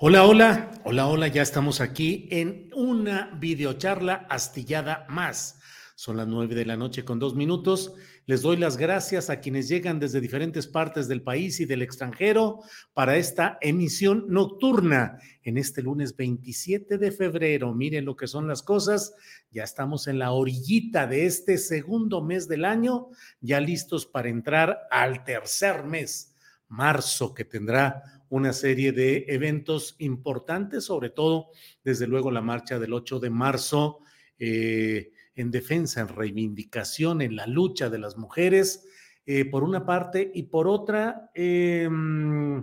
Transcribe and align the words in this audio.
Hola, 0.00 0.24
hola, 0.26 0.70
hola, 0.84 1.08
hola, 1.08 1.26
ya 1.26 1.42
estamos 1.42 1.80
aquí 1.80 2.28
en 2.30 2.70
una 2.72 3.36
videocharla 3.40 4.28
astillada 4.30 5.04
más. 5.08 5.58
Son 5.96 6.16
las 6.16 6.28
nueve 6.28 6.54
de 6.54 6.64
la 6.64 6.76
noche 6.76 7.04
con 7.04 7.18
dos 7.18 7.34
minutos. 7.34 7.94
Les 8.24 8.42
doy 8.42 8.58
las 8.58 8.76
gracias 8.76 9.28
a 9.28 9.40
quienes 9.40 9.68
llegan 9.68 9.98
desde 9.98 10.20
diferentes 10.20 10.68
partes 10.68 11.08
del 11.08 11.22
país 11.22 11.58
y 11.58 11.64
del 11.64 11.82
extranjero 11.82 12.60
para 12.94 13.16
esta 13.16 13.58
emisión 13.60 14.26
nocturna 14.28 15.18
en 15.42 15.58
este 15.58 15.82
lunes 15.82 16.14
27 16.14 16.96
de 16.96 17.10
febrero. 17.10 17.74
Miren 17.74 18.04
lo 18.04 18.14
que 18.14 18.28
son 18.28 18.46
las 18.46 18.62
cosas. 18.62 19.16
Ya 19.50 19.64
estamos 19.64 20.06
en 20.06 20.20
la 20.20 20.30
orillita 20.30 21.08
de 21.08 21.26
este 21.26 21.58
segundo 21.58 22.22
mes 22.22 22.46
del 22.46 22.66
año, 22.66 23.08
ya 23.40 23.58
listos 23.58 24.06
para 24.06 24.28
entrar 24.28 24.78
al 24.92 25.24
tercer 25.24 25.82
mes, 25.82 26.36
marzo, 26.68 27.34
que 27.34 27.44
tendrá 27.44 28.17
una 28.30 28.52
serie 28.52 28.92
de 28.92 29.24
eventos 29.28 29.96
importantes, 29.98 30.84
sobre 30.84 31.10
todo, 31.10 31.48
desde 31.84 32.06
luego, 32.06 32.30
la 32.30 32.40
marcha 32.40 32.78
del 32.78 32.92
8 32.92 33.20
de 33.20 33.30
marzo 33.30 34.00
eh, 34.38 35.12
en 35.34 35.50
defensa, 35.50 36.00
en 36.00 36.08
reivindicación, 36.08 37.22
en 37.22 37.36
la 37.36 37.46
lucha 37.46 37.88
de 37.90 37.98
las 37.98 38.16
mujeres, 38.16 38.86
eh, 39.24 39.44
por 39.44 39.62
una 39.62 39.84
parte, 39.86 40.30
y 40.34 40.44
por 40.44 40.68
otra, 40.68 41.30
em, 41.34 42.62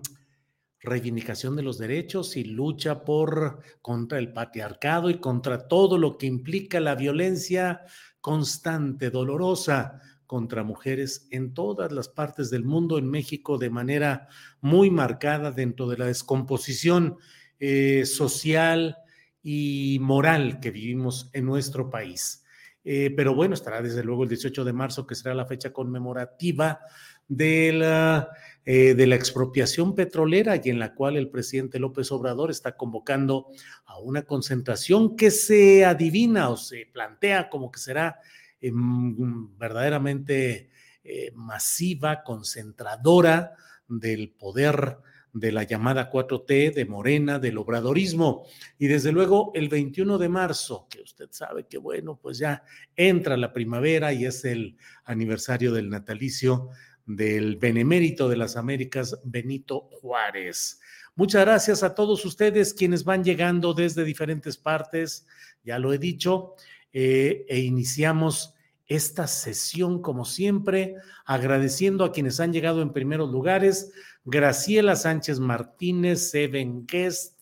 reivindicación 0.79 1.55
de 1.55 1.63
los 1.63 1.77
derechos 1.77 2.37
y 2.37 2.43
lucha 2.43 3.03
por 3.03 3.59
contra 3.81 4.19
el 4.19 4.31
patriarcado 4.31 5.09
y 5.09 5.19
contra 5.19 5.67
todo 5.67 5.97
lo 5.97 6.17
que 6.17 6.27
implica 6.27 6.79
la 6.79 6.95
violencia 6.95 7.81
constante, 8.21 9.09
dolorosa 9.09 9.99
contra 10.27 10.63
mujeres 10.63 11.27
en 11.31 11.53
todas 11.53 11.91
las 11.91 12.09
partes 12.09 12.49
del 12.49 12.63
mundo, 12.63 12.97
en 12.97 13.09
México 13.09 13.57
de 13.57 13.69
manera 13.69 14.27
muy 14.61 14.89
marcada 14.89 15.51
dentro 15.51 15.87
de 15.87 15.97
la 15.97 16.05
descomposición 16.05 17.17
eh, 17.59 18.05
social 18.05 18.97
y 19.41 19.97
moral 20.01 20.59
que 20.59 20.71
vivimos 20.71 21.29
en 21.33 21.45
nuestro 21.45 21.89
país. 21.89 22.43
Eh, 22.83 23.11
pero 23.15 23.33
bueno, 23.33 23.55
estará 23.55 23.81
desde 23.81 24.03
luego 24.03 24.23
el 24.23 24.29
18 24.29 24.63
de 24.63 24.73
marzo, 24.73 25.07
que 25.07 25.15
será 25.15 25.33
la 25.33 25.47
fecha 25.47 25.73
conmemorativa 25.73 26.79
de 27.27 27.73
la, 27.73 28.29
eh, 28.63 28.93
de 28.93 29.07
la 29.07 29.15
expropiación 29.15 29.95
petrolera 29.95 30.61
y 30.63 30.69
en 30.69 30.77
la 30.77 30.93
cual 30.93 31.17
el 31.17 31.29
presidente 31.29 31.79
López 31.79 32.11
Obrador 32.11 32.51
está 32.51 32.77
convocando 32.77 33.47
a 33.85 33.99
una 33.99 34.21
concentración 34.23 35.15
que 35.15 35.31
se 35.31 35.83
adivina 35.83 36.49
o 36.49 36.57
se 36.57 36.87
plantea 36.91 37.49
como 37.49 37.71
que 37.71 37.79
será 37.79 38.19
Em, 38.61 39.57
verdaderamente 39.57 40.69
eh, 41.03 41.31
masiva, 41.35 42.23
concentradora 42.23 43.55
del 43.87 44.31
poder 44.31 44.97
de 45.33 45.51
la 45.51 45.63
llamada 45.63 46.09
4T, 46.09 46.73
de 46.73 46.85
Morena, 46.85 47.37
del 47.37 47.57
obradorismo. 47.57 48.47
Y 48.79 48.87
desde 48.87 49.11
luego 49.11 49.51
el 49.53 49.67
21 49.67 50.17
de 50.17 50.29
marzo, 50.29 50.87
que 50.89 51.01
usted 51.01 51.27
sabe 51.31 51.67
que 51.67 51.77
bueno, 51.77 52.17
pues 52.19 52.37
ya 52.37 52.63
entra 52.95 53.35
la 53.35 53.51
primavera 53.51 54.13
y 54.13 54.25
es 54.25 54.45
el 54.45 54.77
aniversario 55.03 55.73
del 55.73 55.89
natalicio 55.89 56.69
del 57.05 57.57
benemérito 57.57 58.29
de 58.29 58.37
las 58.37 58.55
Américas, 58.55 59.19
Benito 59.25 59.89
Juárez. 59.91 60.79
Muchas 61.15 61.45
gracias 61.45 61.83
a 61.83 61.93
todos 61.93 62.25
ustedes 62.25 62.73
quienes 62.73 63.03
van 63.03 63.23
llegando 63.23 63.73
desde 63.73 64.03
diferentes 64.03 64.57
partes, 64.57 65.27
ya 65.63 65.77
lo 65.77 65.93
he 65.93 65.97
dicho, 65.97 66.55
eh, 66.97 67.45
e 67.49 67.59
iniciamos 67.59 68.53
esta 68.87 69.27
sesión, 69.27 70.01
como 70.01 70.23
siempre, 70.23 70.95
agradeciendo 71.25 72.05
a 72.05 72.13
quienes 72.13 72.39
han 72.39 72.53
llegado 72.53 72.81
en 72.81 72.93
primeros 72.93 73.29
lugares, 73.29 73.91
Graciela 74.23 74.95
Sánchez 74.95 75.41
Martínez, 75.41 76.31
Seven 76.31 76.85
Guest, 76.87 77.41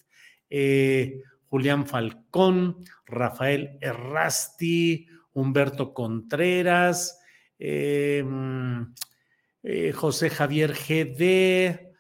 eh, 0.50 1.22
Julián 1.50 1.86
Falcón, 1.86 2.84
Rafael 3.06 3.78
Errasti, 3.80 5.08
Humberto 5.34 5.94
Contreras, 5.94 7.19
eh, 7.59 8.25
eh, 9.62 9.92
José 9.92 10.31
Javier 10.31 10.74
GD, 10.74 11.94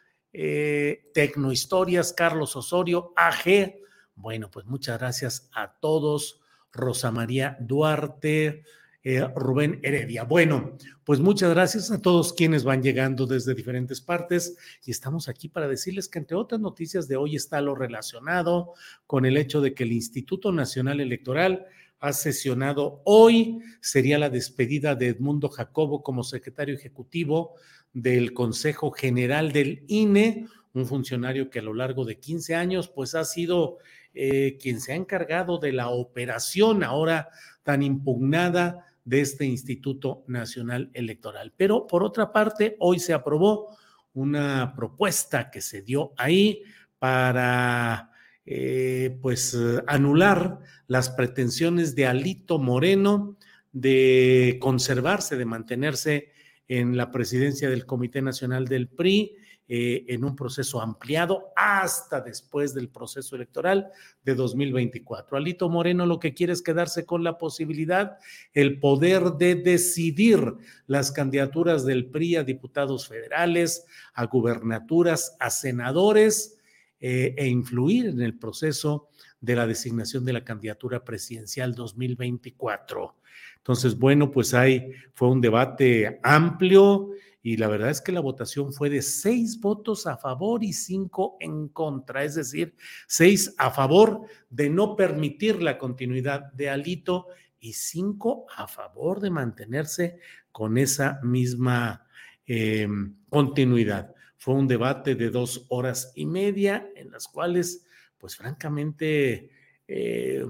Tecnohistorias, 1.13 2.13
Carlos 2.13 2.55
Osorio, 2.55 3.13
AG. 3.15 3.75
Bueno, 4.15 4.49
pues 4.49 4.65
muchas 4.65 4.97
gracias 4.97 5.51
a 5.53 5.77
todos. 5.79 6.42
Rosa 6.73 7.11
María 7.11 7.55
Duarte, 7.59 8.63
eh, 9.05 9.27
Rubén 9.35 9.79
Heredia. 9.83 10.23
Bueno, 10.23 10.77
pues 11.03 11.19
muchas 11.19 11.49
gracias 11.53 11.91
a 11.91 12.01
todos 12.01 12.33
quienes 12.33 12.63
van 12.63 12.81
llegando 12.81 13.27
desde 13.27 13.53
diferentes 13.53 14.01
partes 14.01 14.57
y 14.85 14.91
estamos 14.91 15.27
aquí 15.27 15.49
para 15.49 15.67
decirles 15.67 16.07
que 16.07 16.19
entre 16.19 16.37
otras 16.37 16.61
noticias 16.61 17.07
de 17.07 17.17
hoy 17.17 17.35
está 17.35 17.59
lo 17.61 17.75
relacionado 17.75 18.73
con 19.05 19.25
el 19.25 19.37
hecho 19.37 19.59
de 19.61 19.73
que 19.73 19.83
el 19.83 19.91
Instituto 19.91 20.51
Nacional 20.51 21.01
Electoral 21.01 21.65
ha 21.99 22.13
sesionado 22.13 23.01
hoy, 23.05 23.59
sería 23.79 24.17
la 24.17 24.29
despedida 24.29 24.95
de 24.95 25.07
Edmundo 25.09 25.49
Jacobo 25.49 26.01
como 26.01 26.23
secretario 26.23 26.75
ejecutivo 26.75 27.55
del 27.93 28.33
Consejo 28.33 28.91
General 28.91 29.51
del 29.51 29.83
INE, 29.87 30.47
un 30.73 30.85
funcionario 30.85 31.49
que 31.49 31.59
a 31.59 31.63
lo 31.63 31.73
largo 31.73 32.03
de 32.03 32.19
15 32.19 32.55
años 32.55 32.89
pues 32.89 33.15
ha 33.15 33.23
sido 33.25 33.77
eh, 34.13 34.57
quien 34.61 34.79
se 34.79 34.93
ha 34.93 34.95
encargado 34.95 35.57
de 35.57 35.71
la 35.71 35.89
operación 35.89 36.83
ahora 36.83 37.29
tan 37.63 37.81
impugnada 37.81 38.85
de 39.05 39.21
este 39.21 39.45
Instituto 39.45 40.23
Nacional 40.27 40.89
Electoral. 40.93 41.53
Pero 41.55 41.87
por 41.87 42.03
otra 42.03 42.31
parte, 42.31 42.75
hoy 42.79 42.99
se 42.99 43.13
aprobó 43.13 43.75
una 44.13 44.73
propuesta 44.75 45.49
que 45.49 45.61
se 45.61 45.81
dio 45.81 46.13
ahí 46.17 46.63
para 46.99 48.11
eh, 48.45 49.17
pues 49.21 49.57
anular 49.87 50.59
las 50.87 51.09
pretensiones 51.09 51.95
de 51.95 52.05
Alito 52.05 52.59
Moreno 52.59 53.37
de 53.71 54.57
conservarse, 54.61 55.35
de 55.35 55.45
mantenerse 55.45 56.31
en 56.67 56.95
la 56.95 57.11
presidencia 57.11 57.69
del 57.69 57.85
Comité 57.85 58.21
Nacional 58.21 58.67
del 58.67 58.87
PRI 58.87 59.35
eh, 59.69 60.03
en 60.09 60.25
un 60.25 60.35
proceso 60.35 60.81
ampliado 60.81 61.53
hasta 61.55 62.19
después 62.19 62.73
del 62.73 62.89
proceso 62.89 63.37
electoral 63.37 63.89
de 64.23 64.35
2024. 64.35 65.37
Alito 65.37 65.69
Moreno 65.69 66.05
lo 66.05 66.19
que 66.19 66.33
quiere 66.33 66.51
es 66.51 66.61
quedarse 66.61 67.05
con 67.05 67.23
la 67.23 67.37
posibilidad, 67.37 68.17
el 68.53 68.79
poder 68.81 69.23
de 69.39 69.55
decidir 69.55 70.53
las 70.85 71.13
candidaturas 71.13 71.85
del 71.85 72.07
PRI 72.07 72.35
a 72.35 72.43
diputados 72.43 73.07
federales, 73.07 73.85
a 74.13 74.25
gubernaturas, 74.25 75.37
a 75.39 75.49
senadores 75.49 76.57
eh, 76.99 77.33
e 77.37 77.47
influir 77.47 78.07
en 78.07 78.21
el 78.21 78.37
proceso 78.37 79.07
de 79.39 79.55
la 79.55 79.65
designación 79.65 80.25
de 80.25 80.33
la 80.33 80.43
candidatura 80.43 81.03
presidencial 81.03 81.73
2024. 81.73 83.15
Entonces, 83.57 83.97
bueno, 83.97 84.29
pues 84.29 84.53
ahí 84.53 84.91
fue 85.13 85.29
un 85.29 85.39
debate 85.39 86.19
amplio 86.21 87.11
y 87.45 87.57
la 87.57 87.67
verdad 87.67 87.89
es 87.89 87.99
que 87.99 88.13
la 88.13 88.21
votación 88.21 88.71
fue 88.71 88.89
de 88.89 89.01
seis 89.01 89.59
votos 89.59 90.07
a 90.07 90.15
favor 90.15 90.63
y 90.63 90.71
cinco 90.71 91.35
en 91.41 91.67
contra, 91.67 92.23
es 92.23 92.35
decir, 92.35 92.73
seis 93.05 93.53
a 93.57 93.69
favor 93.69 94.21
de 94.49 94.69
no 94.69 94.95
permitir 94.95 95.61
la 95.61 95.77
continuidad 95.77 96.53
de 96.53 96.69
Alito 96.69 97.27
y 97.59 97.73
cinco 97.73 98.45
a 98.55 98.65
favor 98.65 99.19
de 99.19 99.29
mantenerse 99.29 100.19
con 100.53 100.77
esa 100.77 101.19
misma 101.21 102.07
eh, 102.47 102.87
continuidad. 103.29 104.15
Fue 104.37 104.53
un 104.53 104.67
debate 104.67 105.15
de 105.15 105.29
dos 105.29 105.65
horas 105.67 106.13
y 106.15 106.25
media 106.25 106.87
en 106.95 107.11
las 107.11 107.27
cuales, 107.27 107.85
pues 108.17 108.37
francamente, 108.37 109.49
eh, 109.85 110.45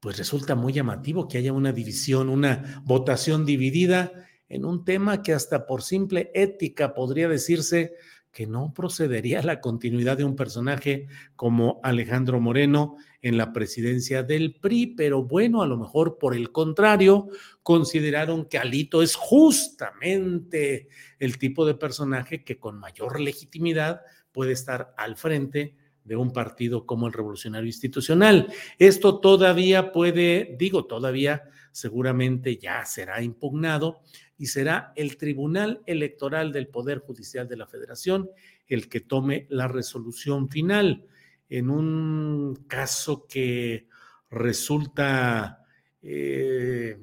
pues 0.00 0.18
resulta 0.18 0.56
muy 0.56 0.72
llamativo 0.72 1.28
que 1.28 1.38
haya 1.38 1.52
una 1.52 1.72
división, 1.72 2.28
una 2.28 2.82
votación 2.84 3.46
dividida 3.46 4.26
en 4.50 4.66
un 4.66 4.84
tema 4.84 5.22
que 5.22 5.32
hasta 5.32 5.64
por 5.64 5.82
simple 5.82 6.30
ética 6.34 6.92
podría 6.92 7.28
decirse 7.28 7.94
que 8.32 8.46
no 8.46 8.72
procedería 8.74 9.40
a 9.40 9.44
la 9.44 9.60
continuidad 9.60 10.16
de 10.16 10.24
un 10.24 10.36
personaje 10.36 11.08
como 11.34 11.80
Alejandro 11.82 12.40
Moreno 12.40 12.96
en 13.22 13.36
la 13.36 13.52
presidencia 13.52 14.22
del 14.22 14.56
PRI, 14.60 14.88
pero 14.88 15.24
bueno, 15.24 15.62
a 15.62 15.66
lo 15.66 15.76
mejor 15.76 16.18
por 16.18 16.34
el 16.34 16.52
contrario, 16.52 17.28
consideraron 17.62 18.44
que 18.44 18.58
Alito 18.58 19.02
es 19.02 19.16
justamente 19.16 20.88
el 21.18 21.38
tipo 21.38 21.66
de 21.66 21.74
personaje 21.74 22.44
que 22.44 22.58
con 22.58 22.78
mayor 22.78 23.20
legitimidad 23.20 24.02
puede 24.32 24.52
estar 24.52 24.94
al 24.96 25.16
frente 25.16 25.76
de 26.04 26.16
un 26.16 26.32
partido 26.32 26.86
como 26.86 27.06
el 27.06 27.12
Revolucionario 27.12 27.66
Institucional. 27.66 28.52
Esto 28.78 29.20
todavía 29.20 29.92
puede, 29.92 30.56
digo, 30.58 30.86
todavía 30.86 31.44
seguramente 31.72 32.56
ya 32.56 32.84
será 32.84 33.22
impugnado 33.22 34.00
y 34.36 34.46
será 34.46 34.92
el 34.96 35.16
Tribunal 35.16 35.82
Electoral 35.86 36.52
del 36.52 36.68
Poder 36.68 36.98
Judicial 37.00 37.46
de 37.46 37.56
la 37.56 37.66
Federación 37.66 38.30
el 38.66 38.88
que 38.88 39.00
tome 39.00 39.46
la 39.50 39.68
resolución 39.68 40.48
final 40.48 41.04
en 41.48 41.68
un 41.68 42.64
caso 42.68 43.26
que 43.28 43.88
resulta 44.30 45.66
eh, 46.02 46.98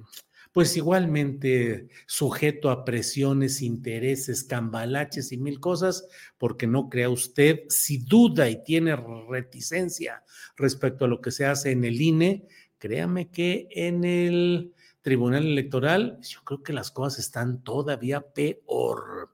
pues 0.58 0.76
igualmente 0.76 1.88
sujeto 2.08 2.72
a 2.72 2.84
presiones, 2.84 3.62
intereses, 3.62 4.44
cambalaches 4.44 5.32
y 5.32 5.38
mil 5.38 5.60
cosas, 5.60 6.08
porque 6.40 6.66
no 6.66 6.90
crea 6.90 7.12
usted, 7.12 7.60
si 7.70 8.00
duda 8.00 8.50
y 8.50 8.64
tiene 8.64 8.96
reticencia 9.30 10.24
respecto 10.56 11.06
a 11.06 11.08
lo 11.08 11.22
que 11.22 11.30
se 11.30 11.46
hace 11.46 11.70
en 11.70 11.84
el 11.84 12.02
INE, 12.02 12.48
créame 12.80 13.30
que 13.30 13.68
en 13.70 14.04
el 14.04 14.74
Tribunal 15.04 15.46
Electoral, 15.46 16.18
yo 16.24 16.40
creo 16.44 16.64
que 16.64 16.74
las 16.74 16.90
cosas 16.90 17.20
están 17.20 17.62
todavía 17.62 18.22
peor. 18.22 19.30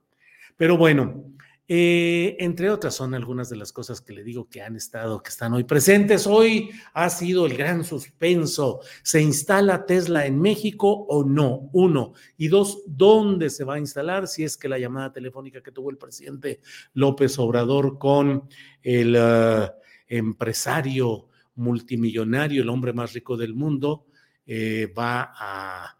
Pero 0.58 0.78
bueno, 0.78 1.24
eh, 1.66 2.36
entre 2.40 2.70
otras 2.70 2.94
son 2.94 3.14
algunas 3.14 3.50
de 3.50 3.56
las 3.56 3.72
cosas 3.72 4.02
que 4.02 4.12
le 4.12 4.24
digo 4.24 4.50
que 4.50 4.62
han 4.62 4.76
estado, 4.76 5.24
que 5.24 5.30
están 5.30 5.54
hoy 5.54 5.64
presentes. 5.64 6.28
Hoy 6.28 6.72
ha 6.94 7.10
sido 7.10 7.46
el 7.46 7.56
gran 7.56 7.86
suspenso. 7.86 8.82
¿Se 9.02 9.22
instala 9.22 9.86
Tesla 9.86 10.26
en 10.26 10.42
México 10.42 10.92
o 10.92 11.24
no? 11.24 11.70
Uno. 11.72 12.14
Y 12.38 12.50
dos, 12.50 12.84
¿dónde 12.86 13.50
se 13.50 13.64
va 13.64 13.76
a 13.76 13.80
instalar? 13.80 14.28
Si 14.28 14.44
es 14.44 14.58
que 14.58 14.68
la 14.68 14.78
llamada 14.78 15.14
telefónica 15.14 15.64
que 15.64 15.72
tuvo 15.72 15.90
el 15.90 15.98
presidente 15.98 16.60
López 16.94 17.40
Obrador 17.40 17.98
con 17.98 18.50
el 18.82 19.16
uh, 19.16 19.72
empresario 20.08 21.30
multimillonario, 21.56 22.62
el 22.62 22.70
hombre 22.70 22.92
más 22.92 23.14
rico 23.14 23.38
del 23.38 23.54
mundo, 23.54 24.08
eh, 24.46 24.92
va 24.98 25.32
a, 25.34 25.98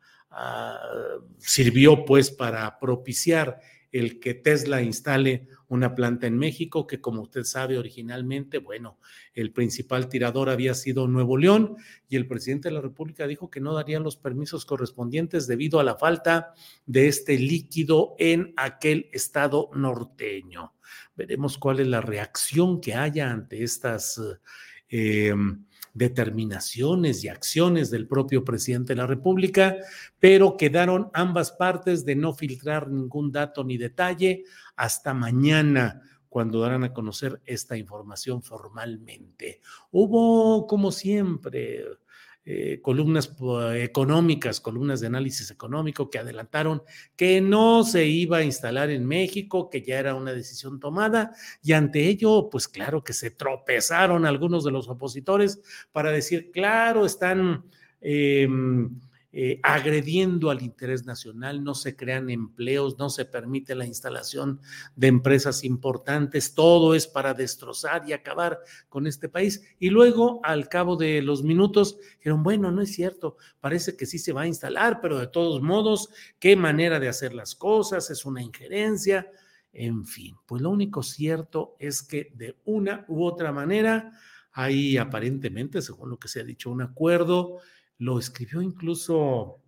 sirvió 1.38 2.04
pues 2.06 2.32
para 2.32 2.80
propiciar 2.80 3.60
el 3.94 4.20
que 4.20 4.34
Tesla 4.34 4.82
instale 4.82 5.48
una 5.70 5.96
planta 5.96 6.28
en 6.28 6.38
México, 6.38 6.88
que 6.88 7.00
como 7.00 7.22
usted 7.22 7.44
sabe 7.44 7.78
originalmente, 7.78 8.58
bueno, 8.58 9.00
el 9.34 9.54
principal 9.54 10.10
tirador 10.10 10.50
había 10.50 10.74
sido 10.74 11.08
Nuevo 11.08 11.38
León 11.38 11.78
y 12.10 12.16
el 12.16 12.28
presidente 12.28 12.70
de 12.70 12.76
la 12.76 12.82
República 12.82 13.28
dijo 13.28 13.50
que 13.50 13.62
no 13.62 13.74
daría 13.74 14.00
los 14.00 14.18
permisos 14.18 14.66
correspondientes 14.66 15.48
debido 15.48 15.80
a 15.80 15.84
la 15.84 15.96
falta 15.96 16.54
de 16.88 17.08
este 17.08 17.38
líquido 17.38 18.16
en 18.18 18.54
aquel 18.58 19.10
estado 19.14 19.70
norteño. 19.76 20.74
Veremos 21.16 21.60
cuál 21.60 21.80
es 21.80 21.88
la 21.88 22.02
reacción 22.02 22.82
que 22.82 22.96
haya 22.96 23.32
ante 23.32 23.64
estas... 23.64 24.20
Eh, 24.96 25.34
determinaciones 25.96 27.24
y 27.24 27.28
acciones 27.28 27.90
del 27.90 28.08
propio 28.08 28.44
presidente 28.44 28.94
de 28.94 28.98
la 28.98 29.08
República, 29.08 29.78
pero 30.20 30.56
quedaron 30.56 31.10
ambas 31.14 31.52
partes 31.52 32.06
de 32.06 32.16
no 32.16 32.34
filtrar 32.34 32.90
ningún 32.90 33.32
dato 33.32 33.64
ni 33.64 33.78
detalle 33.78 34.44
hasta 34.76 35.16
mañana 35.16 36.02
cuando 36.30 36.62
darán 36.62 36.84
a 36.84 36.94
conocer 36.94 37.42
esta 37.44 37.76
información 37.76 38.44
formalmente. 38.44 39.62
Hubo, 39.90 40.68
como 40.68 40.92
siempre, 40.92 41.86
eh, 42.46 42.80
columnas 42.82 43.34
económicas, 43.76 44.60
columnas 44.60 45.00
de 45.00 45.08
análisis 45.08 45.50
económico 45.50 46.10
que 46.10 46.20
adelantaron 46.20 46.84
que 47.16 47.40
no 47.40 47.84
se 47.84 48.06
iba 48.06 48.38
a 48.38 48.44
instalar 48.44 48.90
en 48.90 49.06
México, 49.06 49.70
que 49.70 49.82
ya 49.82 50.00
era 50.00 50.16
una 50.16 50.34
decisión 50.34 50.80
tomada, 50.80 51.32
y 51.62 51.74
ante 51.74 52.08
ello, 52.08 52.50
pues 52.52 52.68
claro 52.68 53.04
que 53.04 53.14
se 53.14 53.32
tropezaron 53.32 54.26
algunos 54.26 54.64
de 54.64 54.72
los 54.72 54.90
opositores 54.90 55.62
para 55.92 56.12
decir, 56.12 56.52
claro, 56.52 57.06
están... 57.06 57.66
Eh, 58.02 58.48
eh, 59.36 59.60
agrediendo 59.64 60.52
al 60.52 60.62
interés 60.62 61.08
nacional, 61.08 61.64
no 61.64 61.74
se 61.74 61.96
crean 61.96 62.30
empleos, 62.30 63.00
no 63.00 63.10
se 63.10 63.26
permite 63.26 63.74
la 63.74 63.88
instalación 63.88 64.60
de 64.96 65.08
empresas 65.08 65.64
importantes, 65.64 66.54
todo 66.54 66.94
es 66.94 67.08
para 67.08 67.34
destrozar 67.34 68.08
y 68.08 68.14
acabar 68.14 68.60
con 68.90 69.08
este 69.08 69.30
país. 69.30 69.64
Y 69.80 69.90
luego, 69.90 70.40
al 70.44 70.70
cabo 70.70 70.98
de 70.98 71.24
los 71.24 71.42
minutos, 71.42 71.98
dijeron, 72.18 72.44
bueno, 72.44 72.72
no 72.72 72.84
es 72.84 72.94
cierto, 72.94 73.38
parece 73.60 73.98
que 73.98 74.06
sí 74.06 74.20
se 74.20 74.34
va 74.34 74.44
a 74.44 74.48
instalar, 74.48 75.02
pero 75.02 75.18
de 75.18 75.26
todos 75.26 75.64
modos, 75.64 76.10
qué 76.38 76.56
manera 76.56 77.00
de 77.00 77.10
hacer 77.10 77.34
las 77.34 77.56
cosas, 77.56 78.12
es 78.12 78.26
una 78.26 78.44
injerencia. 78.44 79.28
En 79.72 80.06
fin, 80.06 80.36
pues 80.46 80.62
lo 80.62 80.70
único 80.70 81.02
cierto 81.02 81.76
es 81.80 82.04
que 82.04 82.32
de 82.36 82.60
una 82.66 83.04
u 83.08 83.24
otra 83.24 83.52
manera 83.52 84.12
hay 84.52 84.98
aparentemente, 84.98 85.82
según 85.82 86.12
lo 86.12 86.20
que 86.20 86.28
se 86.28 86.42
ha 86.42 86.44
dicho, 86.44 86.70
un 86.70 86.84
acuerdo 86.84 87.58
lo 88.00 88.20
escribió 88.20 88.62
incluso 88.62 89.60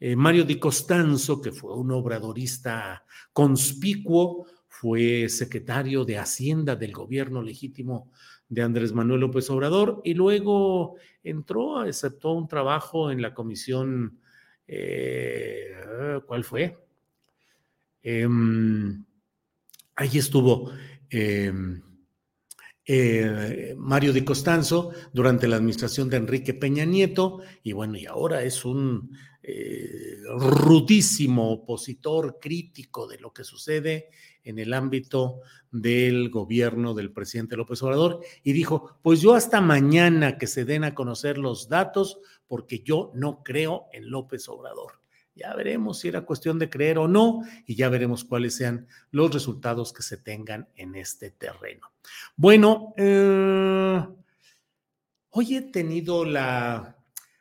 eh, 0.00 0.16
Mario 0.16 0.44
Di 0.44 0.58
Costanzo, 0.58 1.40
que 1.40 1.52
fue 1.52 1.74
un 1.76 1.90
obradorista 1.92 3.04
conspicuo, 3.32 4.46
fue 4.68 5.28
secretario 5.28 6.04
de 6.04 6.18
Hacienda 6.18 6.76
del 6.76 6.92
gobierno 6.92 7.42
legítimo 7.42 8.10
de 8.48 8.62
Andrés 8.62 8.92
Manuel 8.92 9.20
López 9.20 9.48
Obrador 9.50 10.02
y 10.04 10.14
luego 10.14 10.96
entró, 11.22 11.78
aceptó 11.78 12.32
un 12.32 12.48
trabajo 12.48 13.10
en 13.10 13.22
la 13.22 13.32
comisión, 13.32 14.18
eh, 14.66 15.74
¿cuál 16.26 16.44
fue? 16.44 16.76
Eh, 18.02 18.28
ahí 19.94 20.18
estuvo. 20.18 20.70
Eh, 22.86 23.74
Mario 23.78 24.12
de 24.12 24.26
Costanzo 24.26 24.90
durante 25.10 25.48
la 25.48 25.56
administración 25.56 26.10
de 26.10 26.18
Enrique 26.18 26.52
Peña 26.52 26.84
Nieto, 26.84 27.40
y 27.62 27.72
bueno, 27.72 27.96
y 27.96 28.04
ahora 28.04 28.42
es 28.42 28.66
un 28.66 29.10
eh, 29.42 30.18
rudísimo 30.36 31.50
opositor 31.50 32.38
crítico 32.38 33.06
de 33.06 33.18
lo 33.18 33.32
que 33.32 33.42
sucede 33.42 34.10
en 34.42 34.58
el 34.58 34.74
ámbito 34.74 35.40
del 35.70 36.28
gobierno 36.28 36.92
del 36.92 37.10
presidente 37.10 37.56
López 37.56 37.82
Obrador, 37.82 38.20
y 38.42 38.52
dijo, 38.52 38.98
pues 39.00 39.22
yo 39.22 39.34
hasta 39.34 39.62
mañana 39.62 40.36
que 40.36 40.46
se 40.46 40.66
den 40.66 40.84
a 40.84 40.94
conocer 40.94 41.38
los 41.38 41.70
datos, 41.70 42.18
porque 42.46 42.80
yo 42.80 43.12
no 43.14 43.42
creo 43.42 43.86
en 43.94 44.10
López 44.10 44.46
Obrador. 44.50 45.03
Ya 45.34 45.54
veremos 45.54 45.98
si 45.98 46.08
era 46.08 46.24
cuestión 46.24 46.58
de 46.58 46.70
creer 46.70 46.98
o 46.98 47.08
no 47.08 47.42
y 47.66 47.74
ya 47.74 47.88
veremos 47.88 48.24
cuáles 48.24 48.54
sean 48.54 48.86
los 49.10 49.32
resultados 49.32 49.92
que 49.92 50.02
se 50.02 50.16
tengan 50.16 50.68
en 50.76 50.94
este 50.94 51.30
terreno. 51.30 51.92
Bueno, 52.36 52.94
eh, 52.96 54.00
hoy 55.30 55.56
he 55.56 55.62
tenido 55.62 56.24
la, 56.24 56.96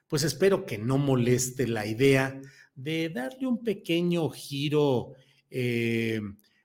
pues 0.08 0.24
espero 0.24 0.66
que 0.66 0.80
no 0.80 0.98
moleste 0.98 1.68
la 1.68 1.86
idea 1.86 2.42
de 2.74 3.10
darle 3.10 3.46
un 3.46 3.64
pequeño 3.64 4.30
giro 4.30 5.14
eh, 5.52 6.20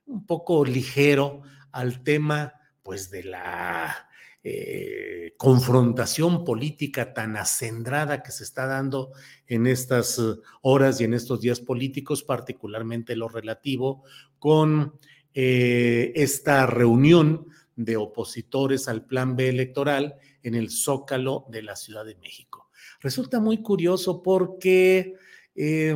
un 0.07 0.25
poco 0.25 0.65
ligero 0.65 1.43
al 1.73 2.03
tema, 2.03 2.55
pues 2.83 3.11
de 3.11 3.25
la 3.25 4.08
eh, 4.45 5.35
confrontación 5.37 6.45
política 6.45 7.13
tan 7.13 7.37
acendrada 7.37 8.23
que 8.23 8.33
se 8.33 8.45
está 8.45 8.67
dando 8.67 9.13
en 9.47 9.67
estas 9.67 10.19
eh, 10.19 10.35
horas 10.63 11.01
y 11.01 11.05
en 11.05 11.15
estos 11.15 11.41
días 11.41 11.61
políticos, 11.61 12.23
particularmente 12.23 13.17
lo 13.17 13.29
relativo 13.29 14.05
con 14.39 14.95
eh, 15.35 16.13
esta 16.15 16.67
reunión 16.67 17.47
de 17.77 17.97
opositores 17.97 18.89
al 18.89 19.07
plan 19.07 19.37
B 19.37 19.49
electoral 19.49 20.17
en 20.43 20.55
el 20.57 20.71
Zócalo 20.71 21.47
de 21.49 21.63
la 21.63 21.77
Ciudad 21.77 22.05
de 22.05 22.17
México. 22.17 22.69
Resulta 23.01 23.39
muy 23.39 23.63
curioso 23.63 24.23
porque, 24.23 25.15
eh, 25.55 25.95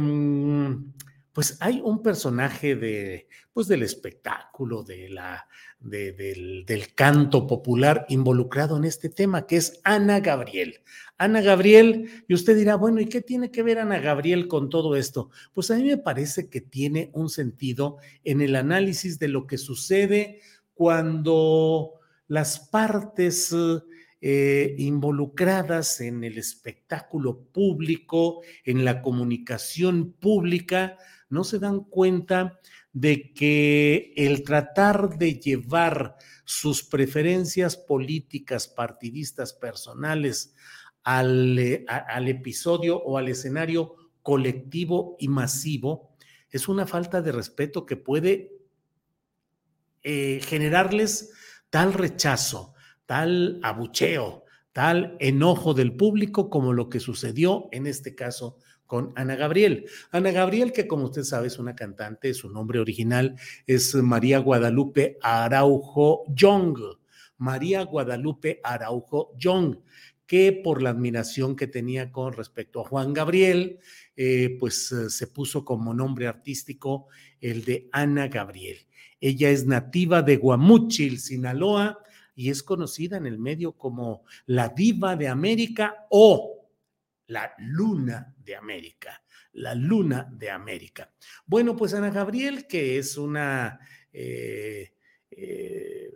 pues 1.32 1.56
hay 1.60 1.80
un 1.82 2.02
personaje 2.02 2.76
de, 2.76 3.28
pues 3.52 3.66
del 3.66 3.82
espectáculo, 3.82 4.82
de 4.82 5.08
la, 5.08 5.46
del, 5.80 6.94
canto 6.94 7.46
popular 7.46 8.06
involucrado 8.08 8.76
en 8.76 8.84
este 8.84 9.08
tema, 9.08 9.46
que 9.46 9.56
es 9.56 9.80
Ana 9.84 10.20
Gabriel. 10.20 10.80
Ana 11.16 11.40
Gabriel, 11.40 12.24
y 12.28 12.34
usted 12.34 12.56
dirá, 12.56 12.76
bueno, 12.76 13.00
¿y 13.00 13.06
qué 13.06 13.20
tiene 13.20 13.50
que 13.50 13.62
ver 13.62 13.78
Ana 13.78 13.98
Gabriel 13.98 14.46
con 14.48 14.68
todo 14.68 14.96
esto? 14.96 15.30
Pues 15.54 15.70
a 15.70 15.76
mí 15.76 15.84
me 15.84 15.98
parece 15.98 16.48
que 16.48 16.60
tiene 16.60 17.10
un 17.14 17.30
sentido 17.30 17.96
en 18.24 18.40
el 18.40 18.56
análisis 18.56 19.18
de 19.18 19.28
lo 19.28 19.46
que 19.46 19.58
sucede 19.58 20.40
cuando 20.74 21.94
las 22.28 22.60
partes 22.60 23.54
eh, 24.20 24.74
involucradas 24.78 26.00
en 26.00 26.24
el 26.24 26.38
espectáculo 26.38 27.40
público, 27.52 28.42
en 28.64 28.84
la 28.84 29.02
comunicación 29.02 30.12
pública, 30.12 30.96
no 31.32 31.44
se 31.44 31.58
dan 31.58 31.80
cuenta 31.80 32.60
de 32.92 33.32
que 33.32 34.12
el 34.16 34.44
tratar 34.44 35.16
de 35.16 35.40
llevar 35.40 36.16
sus 36.44 36.84
preferencias 36.84 37.76
políticas, 37.76 38.68
partidistas, 38.68 39.54
personales 39.54 40.54
al, 41.02 41.58
eh, 41.58 41.84
al, 41.88 42.28
episodio 42.28 42.98
o 42.98 43.16
al 43.16 43.28
escenario 43.28 43.94
colectivo 44.22 45.16
y 45.18 45.28
masivo 45.28 46.14
es 46.50 46.68
una 46.68 46.86
falta 46.86 47.22
de 47.22 47.32
respeto 47.32 47.86
que 47.86 47.96
puede 47.96 48.52
eh, 50.02 50.40
generarles 50.44 51.32
tal 51.70 51.94
rechazo, 51.94 52.74
tal 53.06 53.58
abucheo, 53.62 54.44
tal 54.72 55.16
enojo 55.18 55.72
del 55.72 55.96
público 55.96 56.50
como 56.50 56.74
lo 56.74 56.90
que 56.90 57.00
sucedió 57.00 57.68
en 57.72 57.86
este 57.86 58.14
caso 58.14 58.58
con 58.92 59.10
Ana 59.16 59.36
Gabriel. 59.36 59.86
Ana 60.10 60.32
Gabriel, 60.32 60.70
que 60.70 60.86
como 60.86 61.06
usted 61.06 61.22
sabe 61.22 61.46
es 61.46 61.58
una 61.58 61.74
cantante, 61.74 62.34
su 62.34 62.50
nombre 62.50 62.78
original 62.78 63.36
es 63.66 63.94
María 63.94 64.38
Guadalupe 64.38 65.16
Araujo 65.22 66.24
Young. 66.28 66.78
María 67.38 67.84
Guadalupe 67.84 68.60
Araujo 68.62 69.32
Young, 69.38 69.78
que 70.26 70.52
por 70.52 70.82
la 70.82 70.90
admiración 70.90 71.56
que 71.56 71.68
tenía 71.68 72.12
con 72.12 72.34
respecto 72.34 72.82
a 72.82 72.84
Juan 72.84 73.14
Gabriel, 73.14 73.78
eh, 74.14 74.58
pues 74.60 74.92
eh, 74.92 75.08
se 75.08 75.26
puso 75.26 75.64
como 75.64 75.94
nombre 75.94 76.26
artístico 76.26 77.06
el 77.40 77.64
de 77.64 77.88
Ana 77.92 78.28
Gabriel. 78.28 78.76
Ella 79.22 79.48
es 79.48 79.64
nativa 79.64 80.20
de 80.20 80.36
Guamúchil, 80.36 81.18
Sinaloa, 81.18 81.98
y 82.34 82.50
es 82.50 82.62
conocida 82.62 83.16
en 83.16 83.24
el 83.24 83.38
medio 83.38 83.72
como 83.72 84.24
la 84.44 84.68
diva 84.68 85.16
de 85.16 85.28
América 85.28 86.06
o 86.10 86.61
la 87.32 87.54
luna 87.58 88.34
de 88.38 88.54
América, 88.54 89.22
la 89.54 89.74
luna 89.74 90.28
de 90.30 90.50
América. 90.50 91.12
Bueno, 91.46 91.74
pues 91.74 91.94
Ana 91.94 92.10
Gabriel, 92.10 92.66
que 92.66 92.98
es 92.98 93.16
una 93.16 93.80
eh, 94.12 94.92
eh, 95.30 96.12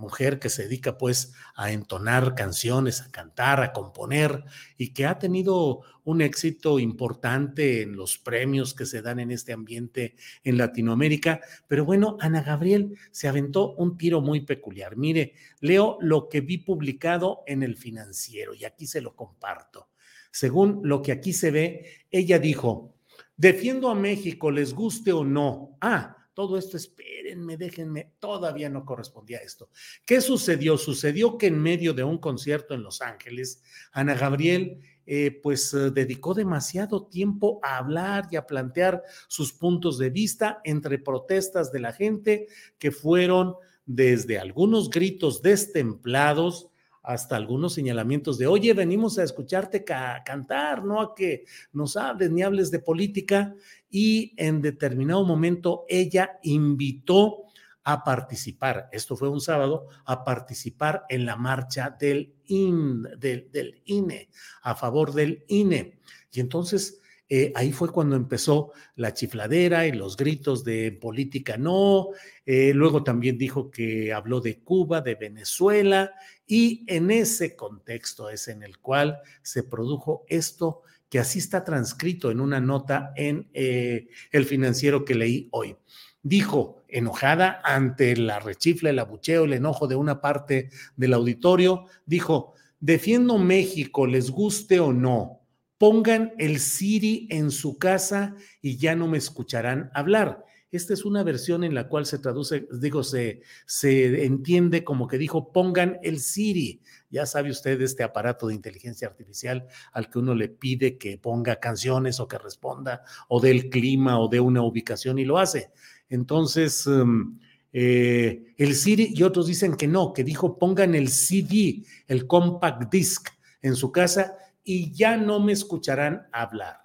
mujer 0.00 0.38
que 0.38 0.48
se 0.48 0.62
dedica 0.64 0.96
pues 0.96 1.34
a 1.54 1.72
entonar 1.72 2.34
canciones, 2.34 3.02
a 3.02 3.10
cantar, 3.10 3.60
a 3.60 3.72
componer 3.72 4.44
y 4.78 4.92
que 4.92 5.04
ha 5.04 5.18
tenido 5.18 5.82
un 6.04 6.22
éxito 6.22 6.78
importante 6.78 7.82
en 7.82 7.96
los 7.96 8.18
premios 8.18 8.72
que 8.72 8.86
se 8.86 9.02
dan 9.02 9.20
en 9.20 9.30
este 9.30 9.52
ambiente 9.52 10.16
en 10.42 10.56
Latinoamérica. 10.56 11.40
Pero 11.68 11.84
bueno, 11.84 12.16
Ana 12.20 12.42
Gabriel 12.42 12.96
se 13.10 13.28
aventó 13.28 13.72
un 13.74 13.98
tiro 13.98 14.20
muy 14.20 14.40
peculiar. 14.40 14.96
Mire, 14.96 15.34
leo 15.60 15.98
lo 16.00 16.28
que 16.28 16.40
vi 16.40 16.58
publicado 16.58 17.42
en 17.46 17.62
el 17.62 17.76
financiero 17.76 18.54
y 18.54 18.64
aquí 18.64 18.86
se 18.86 19.02
lo 19.02 19.14
comparto. 19.14 19.89
Según 20.30 20.80
lo 20.84 21.02
que 21.02 21.12
aquí 21.12 21.32
se 21.32 21.50
ve, 21.50 21.86
ella 22.10 22.38
dijo, 22.38 22.94
defiendo 23.36 23.90
a 23.90 23.94
México, 23.94 24.50
les 24.50 24.74
guste 24.74 25.12
o 25.12 25.24
no. 25.24 25.76
Ah, 25.80 26.16
todo 26.34 26.56
esto, 26.56 26.76
espérenme, 26.76 27.56
déjenme, 27.56 28.12
todavía 28.18 28.70
no 28.70 28.84
correspondía 28.84 29.38
a 29.38 29.42
esto. 29.42 29.68
¿Qué 30.06 30.20
sucedió? 30.20 30.78
Sucedió 30.78 31.36
que 31.36 31.48
en 31.48 31.60
medio 31.60 31.92
de 31.92 32.04
un 32.04 32.18
concierto 32.18 32.74
en 32.74 32.82
Los 32.82 33.02
Ángeles, 33.02 33.62
Ana 33.92 34.14
Gabriel 34.14 34.80
eh, 35.12 35.40
pues 35.42 35.74
eh, 35.74 35.90
dedicó 35.90 36.34
demasiado 36.34 37.06
tiempo 37.06 37.58
a 37.62 37.78
hablar 37.78 38.28
y 38.30 38.36
a 38.36 38.46
plantear 38.46 39.02
sus 39.26 39.52
puntos 39.52 39.98
de 39.98 40.08
vista 40.08 40.60
entre 40.62 40.98
protestas 40.98 41.72
de 41.72 41.80
la 41.80 41.92
gente 41.92 42.46
que 42.78 42.92
fueron 42.92 43.56
desde 43.84 44.38
algunos 44.38 44.88
gritos 44.88 45.42
destemplados 45.42 46.69
hasta 47.02 47.36
algunos 47.36 47.74
señalamientos 47.74 48.38
de, 48.38 48.46
oye, 48.46 48.74
venimos 48.74 49.18
a 49.18 49.24
escucharte 49.24 49.84
cantar, 49.84 50.84
no 50.84 51.00
a 51.00 51.14
que 51.14 51.44
nos 51.72 51.96
hables 51.96 52.30
ni 52.30 52.42
hables 52.42 52.70
de 52.70 52.80
política. 52.80 53.54
Y 53.88 54.34
en 54.36 54.60
determinado 54.60 55.24
momento 55.24 55.84
ella 55.88 56.38
invitó 56.42 57.44
a 57.84 58.04
participar, 58.04 58.88
esto 58.92 59.16
fue 59.16 59.28
un 59.28 59.40
sábado, 59.40 59.88
a 60.04 60.24
participar 60.24 61.04
en 61.08 61.24
la 61.24 61.36
marcha 61.36 61.96
del, 61.98 62.34
del, 62.46 63.82
INE, 63.86 64.28
a 64.62 64.74
favor 64.74 65.12
del 65.14 65.44
INE. 65.48 65.98
Y 66.30 66.40
entonces 66.40 67.00
eh, 67.28 67.52
ahí 67.54 67.72
fue 67.72 67.90
cuando 67.90 68.16
empezó 68.16 68.72
la 68.96 69.14
chifladera 69.14 69.86
y 69.86 69.92
los 69.92 70.16
gritos 70.16 70.62
de 70.62 70.92
política 70.92 71.56
no. 71.56 72.08
Eh, 72.44 72.72
luego 72.74 73.02
también 73.02 73.38
dijo 73.38 73.70
que 73.70 74.12
habló 74.12 74.40
de 74.40 74.60
Cuba, 74.60 75.00
de 75.00 75.14
Venezuela, 75.14 76.12
y 76.50 76.82
en 76.88 77.12
ese 77.12 77.54
contexto 77.54 78.28
es 78.28 78.48
en 78.48 78.64
el 78.64 78.78
cual 78.78 79.20
se 79.40 79.62
produjo 79.62 80.24
esto 80.28 80.82
que 81.08 81.20
así 81.20 81.38
está 81.38 81.62
transcrito 81.62 82.32
en 82.32 82.40
una 82.40 82.60
nota 82.60 83.12
en 83.14 83.48
eh, 83.54 84.08
el 84.32 84.44
financiero 84.46 85.04
que 85.04 85.14
leí 85.14 85.48
hoy. 85.52 85.76
Dijo, 86.24 86.82
enojada 86.88 87.60
ante 87.62 88.16
la 88.16 88.40
rechifla, 88.40 88.90
el 88.90 88.98
abucheo, 88.98 89.44
el 89.44 89.52
enojo 89.52 89.86
de 89.86 89.94
una 89.94 90.20
parte 90.20 90.70
del 90.96 91.14
auditorio, 91.14 91.84
dijo, 92.04 92.54
defiendo 92.80 93.38
México, 93.38 94.08
les 94.08 94.28
guste 94.28 94.80
o 94.80 94.92
no, 94.92 95.42
pongan 95.78 96.32
el 96.36 96.58
Siri 96.58 97.28
en 97.30 97.52
su 97.52 97.78
casa 97.78 98.34
y 98.60 98.76
ya 98.76 98.96
no 98.96 99.06
me 99.06 99.18
escucharán 99.18 99.92
hablar. 99.94 100.44
Esta 100.72 100.94
es 100.94 101.04
una 101.04 101.24
versión 101.24 101.64
en 101.64 101.74
la 101.74 101.88
cual 101.88 102.06
se 102.06 102.18
traduce, 102.18 102.68
digo, 102.72 103.02
se, 103.02 103.42
se 103.66 104.24
entiende 104.24 104.84
como 104.84 105.08
que 105.08 105.18
dijo, 105.18 105.52
pongan 105.52 105.98
el 106.02 106.20
Siri. 106.20 106.80
Ya 107.10 107.26
sabe 107.26 107.50
usted 107.50 107.80
este 107.80 108.04
aparato 108.04 108.46
de 108.46 108.54
inteligencia 108.54 109.08
artificial 109.08 109.66
al 109.92 110.08
que 110.08 110.20
uno 110.20 110.34
le 110.34 110.48
pide 110.48 110.96
que 110.96 111.18
ponga 111.18 111.56
canciones 111.56 112.20
o 112.20 112.28
que 112.28 112.38
responda 112.38 113.02
o 113.28 113.40
del 113.40 113.68
clima 113.68 114.20
o 114.20 114.28
de 114.28 114.38
una 114.38 114.62
ubicación 114.62 115.18
y 115.18 115.24
lo 115.24 115.38
hace. 115.38 115.72
Entonces, 116.08 116.86
em, 116.86 117.38
eh, 117.72 118.54
el 118.56 118.74
Siri 118.76 119.12
y 119.12 119.24
otros 119.24 119.48
dicen 119.48 119.74
que 119.76 119.88
no, 119.88 120.12
que 120.12 120.22
dijo 120.22 120.56
pongan 120.56 120.94
el 120.94 121.08
CD, 121.08 121.84
el 122.06 122.28
compact 122.28 122.92
disc 122.92 123.28
en 123.62 123.74
su 123.74 123.90
casa 123.90 124.36
y 124.62 124.92
ya 124.92 125.16
no 125.16 125.40
me 125.40 125.52
escucharán 125.52 126.28
hablar. 126.32 126.78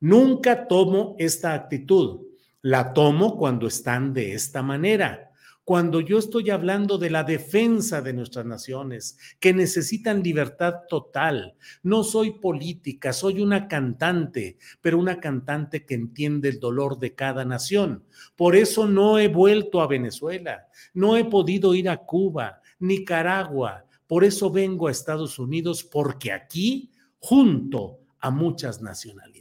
Nunca 0.00 0.68
tomo 0.68 1.16
esta 1.18 1.54
actitud. 1.54 2.20
La 2.66 2.94
tomo 2.94 3.36
cuando 3.36 3.66
están 3.66 4.14
de 4.14 4.32
esta 4.32 4.62
manera. 4.62 5.32
Cuando 5.64 6.00
yo 6.00 6.16
estoy 6.16 6.48
hablando 6.48 6.96
de 6.96 7.10
la 7.10 7.22
defensa 7.22 8.00
de 8.00 8.14
nuestras 8.14 8.46
naciones, 8.46 9.18
que 9.38 9.52
necesitan 9.52 10.22
libertad 10.22 10.76
total. 10.88 11.56
No 11.82 12.02
soy 12.04 12.30
política, 12.30 13.12
soy 13.12 13.42
una 13.42 13.68
cantante, 13.68 14.56
pero 14.80 14.98
una 14.98 15.20
cantante 15.20 15.84
que 15.84 15.92
entiende 15.92 16.48
el 16.48 16.58
dolor 16.58 16.98
de 16.98 17.14
cada 17.14 17.44
nación. 17.44 18.02
Por 18.34 18.56
eso 18.56 18.86
no 18.86 19.18
he 19.18 19.28
vuelto 19.28 19.82
a 19.82 19.86
Venezuela, 19.86 20.66
no 20.94 21.18
he 21.18 21.26
podido 21.26 21.74
ir 21.74 21.90
a 21.90 21.98
Cuba, 21.98 22.62
Nicaragua. 22.78 23.84
Por 24.06 24.24
eso 24.24 24.50
vengo 24.50 24.88
a 24.88 24.90
Estados 24.90 25.38
Unidos, 25.38 25.84
porque 25.84 26.32
aquí 26.32 26.90
junto 27.18 27.98
a 28.20 28.30
muchas 28.30 28.80
nacionalidades. 28.80 29.33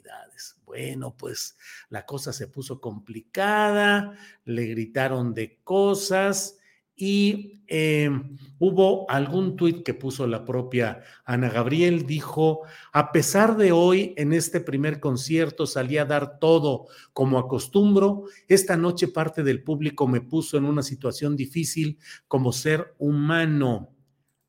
Bueno, 0.74 1.16
pues 1.16 1.56
la 1.90 2.04
cosa 2.04 2.34
se 2.34 2.48
puso 2.48 2.82
complicada, 2.82 4.18
le 4.44 4.66
gritaron 4.66 5.32
de 5.36 5.60
cosas 5.64 6.58
y 6.96 7.64
eh, 7.68 8.10
hubo 8.58 9.08
algún 9.08 9.56
tuit 9.56 9.84
que 9.84 9.94
puso 9.94 10.26
la 10.26 10.44
propia 10.44 11.04
Ana 11.26 11.52
Gabriel, 11.52 12.08
dijo, 12.08 12.62
a 12.92 13.12
pesar 13.12 13.56
de 13.56 13.72
hoy 13.72 14.16
en 14.18 14.34
este 14.34 14.62
primer 14.62 15.00
concierto 15.00 15.68
salí 15.68 16.00
a 16.00 16.06
dar 16.06 16.40
todo 16.40 16.88
como 17.14 17.38
acostumbro, 17.38 18.24
esta 18.48 18.76
noche 18.76 19.10
parte 19.10 19.44
del 19.44 19.62
público 19.62 20.08
me 20.08 20.22
puso 20.22 20.58
en 20.58 20.66
una 20.66 20.82
situación 20.82 21.36
difícil 21.36 22.00
como 22.28 22.52
ser 22.52 22.96
humano. 22.98 23.94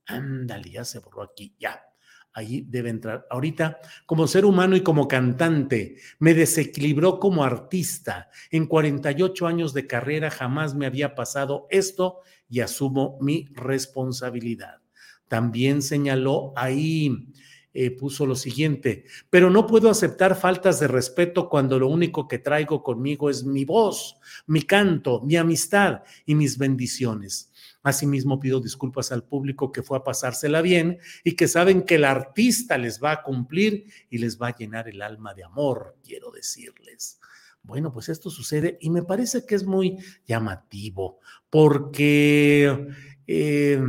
Ándale, 0.07 0.71
ya 0.71 0.87
se 0.87 1.01
borró 1.01 1.23
aquí, 1.23 1.55
ya 1.59 1.83
Allí 2.35 2.67
debe 2.69 2.91
entrar. 2.91 3.27
Ahorita, 3.31 3.79
como 4.07 4.27
ser 4.27 4.45
humano 4.45 4.75
y 4.75 4.81
como 4.81 5.07
cantante, 5.07 5.97
me 6.19 6.35
desequilibró 6.35 7.21
como 7.21 7.45
artista. 7.45 8.29
En 8.51 8.67
48 8.67 9.47
años 9.47 9.73
de 9.73 9.87
carrera 9.87 10.33
jamás 10.33 10.75
me 10.75 10.85
había 10.85 11.15
pasado 11.15 11.69
esto 11.71 12.19
y 12.51 12.59
asumo 12.61 13.19
mi 13.21 13.47
responsabilidad. 13.55 14.81
También 15.29 15.81
señaló 15.81 16.53
ahí 16.57 17.33
eh, 17.77 17.91
puso 17.91 18.25
lo 18.25 18.37
siguiente, 18.37 19.05
pero 19.31 19.51
no 19.51 19.67
puedo 19.67 19.91
aceptar 19.91 20.37
faltas 20.37 20.79
de 20.79 20.87
respeto 20.87 21.49
cuando 21.49 21.77
lo 21.77 21.89
único 21.89 22.29
que 22.29 22.39
traigo 22.39 22.85
conmigo 22.85 23.31
es 23.31 23.43
mi 23.43 23.65
voz, 23.65 24.17
mi 24.47 24.63
canto, 24.63 25.21
mi 25.23 25.35
amistad 25.35 26.03
y 26.25 26.37
mis 26.37 26.57
bendiciones. 26.57 27.51
Asimismo, 27.85 28.41
pido 28.41 28.61
disculpas 28.61 29.13
al 29.13 29.25
público 29.25 29.71
que 29.71 29.83
fue 29.83 29.99
a 29.99 30.03
pasársela 30.03 30.63
bien 30.63 30.99
y 31.23 31.37
que 31.37 31.47
saben 31.47 31.83
que 31.83 31.97
el 31.97 32.05
artista 32.05 32.79
les 32.79 33.01
va 33.01 33.13
a 33.13 33.23
cumplir 33.23 33.85
y 34.09 34.19
les 34.19 34.41
va 34.41 34.49
a 34.49 34.57
llenar 34.57 34.89
el 34.89 35.03
alma 35.03 35.35
de 35.35 35.45
amor, 35.45 35.97
quiero 36.03 36.31
decirles. 36.31 37.21
Bueno, 37.63 37.93
pues 37.93 38.09
esto 38.09 38.31
sucede 38.31 38.79
y 38.81 38.89
me 38.89 39.03
parece 39.03 39.45
que 39.45 39.55
es 39.55 39.65
muy 39.65 39.99
llamativo 40.27 41.21
porque 41.51 42.89
eh, 43.27 43.83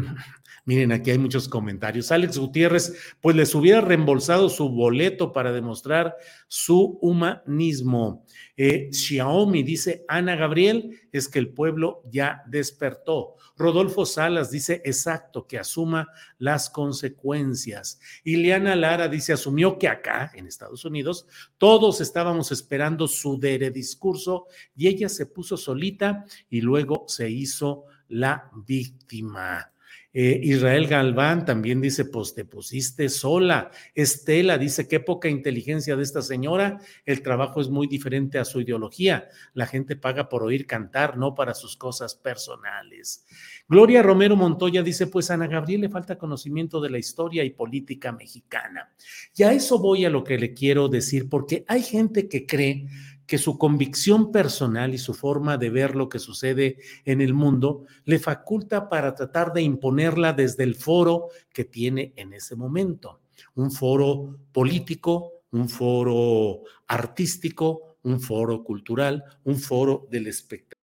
Miren, 0.66 0.92
aquí 0.92 1.12
hay 1.12 1.20
muchos 1.20 1.48
comentarios. 1.48 2.12
Alex 2.12 2.40
Gutiérrez, 2.40 3.16
pues 3.22 3.36
les 3.36 3.54
hubiera 3.54 3.82
reembolsado 3.82 4.50
su 4.50 4.70
boleto 4.70 5.32
para 5.32 5.52
demostrar 5.52 6.16
su 6.48 6.98
humanismo. 7.02 8.26
Eh, 8.58 8.90
Xiaomi 8.92 9.62
dice, 9.62 10.06
Ana 10.08 10.36
Gabriel, 10.36 11.00
es 11.12 11.28
que 11.28 11.38
el 11.38 11.50
pueblo 11.50 12.02
ya 12.10 12.42
despertó. 12.48 13.36
Rodolfo 13.56 14.08
Salas 14.08 14.50
dice, 14.50 14.82
exacto, 14.84 15.46
que 15.46 15.60
asuma 15.60 16.08
las 16.40 16.72
consecuencias. 16.72 18.00
Ileana 18.24 18.76
Lara 18.76 19.08
dice, 19.08 19.34
asumió 19.34 19.78
que 19.78 19.88
acá, 19.88 20.32
en 20.34 20.48
Estados 20.48 20.84
Unidos, 20.84 21.28
todos 21.60 22.02
estábamos 22.02 22.52
esperando 22.52 23.08
su 23.08 23.40
dere 23.40 23.70
discurso 23.70 24.48
y 24.76 24.88
ella 24.88 25.10
se 25.10 25.28
puso 25.28 25.58
solita 25.58 26.26
y 26.50 26.62
luego 26.62 27.06
se 27.08 27.30
hizo 27.30 27.86
la 28.08 28.50
víctima. 28.66 29.75
Eh, 30.18 30.40
Israel 30.44 30.88
Galván 30.88 31.44
también 31.44 31.82
dice, 31.82 32.06
pues 32.06 32.34
te 32.34 32.46
pusiste 32.46 33.10
sola. 33.10 33.70
Estela 33.94 34.58
dice, 34.58 34.88
qué 34.88 35.02
poca 35.02 35.28
inteligencia 35.28 35.98
de 35.98 36.04
esta 36.04 36.22
señora. 36.22 36.80
El 37.06 37.22
trabajo 37.22 37.60
es 37.60 37.68
muy 37.68 37.88
diferente 37.88 38.40
a 38.40 38.46
su 38.46 38.62
ideología. 38.62 39.28
La 39.54 39.68
gente 39.68 39.98
paga 39.98 40.30
por 40.30 40.42
oír 40.42 40.68
cantar, 40.68 41.18
no 41.18 41.36
para 41.36 41.54
sus 41.54 41.76
cosas 41.76 42.16
personales. 42.16 43.26
Gloria 43.68 44.02
Romero 44.02 44.38
Montoya 44.38 44.82
dice, 44.84 45.08
pues 45.08 45.30
Ana 45.32 45.48
Gabriel 45.48 45.82
le 45.82 45.90
falta 45.90 46.18
conocimiento 46.18 46.80
de 46.80 46.92
la 46.92 46.98
historia 46.98 47.44
y 47.44 47.50
política 47.50 48.14
mexicana. 48.14 48.94
Y 49.36 49.44
a 49.44 49.52
eso 49.52 49.80
voy 49.80 50.06
a 50.06 50.10
lo 50.10 50.24
que 50.24 50.38
le 50.38 50.54
quiero 50.54 50.88
decir, 50.88 51.28
porque 51.28 51.66
hay 51.68 51.84
gente 51.84 52.30
que 52.30 52.46
cree 52.46 52.88
que 53.26 53.38
su 53.38 53.58
convicción 53.58 54.32
personal 54.32 54.94
y 54.94 54.98
su 54.98 55.14
forma 55.14 55.58
de 55.58 55.70
ver 55.70 55.96
lo 55.96 56.10
que 56.10 56.20
sucede 56.20 56.78
en 57.06 57.22
el 57.22 57.34
mundo 57.34 57.86
le 58.06 58.20
faculta 58.20 58.90
para 58.90 59.16
tratar 59.16 59.54
de 59.54 59.62
imponerla 59.62 60.34
desde 60.34 60.64
el 60.64 60.76
foro 60.76 61.30
que 61.52 61.64
tiene 61.64 62.14
en 62.16 62.34
ese 62.34 62.56
momento. 62.56 63.22
Un 63.56 63.72
foro 63.72 64.38
político, 64.52 65.44
un 65.52 65.70
foro 65.70 66.64
artístico, 66.88 67.98
un 68.04 68.20
foro 68.20 68.64
cultural, 68.64 69.24
un 69.44 69.58
foro 69.58 70.08
del 70.10 70.28
espectáculo. 70.28 70.76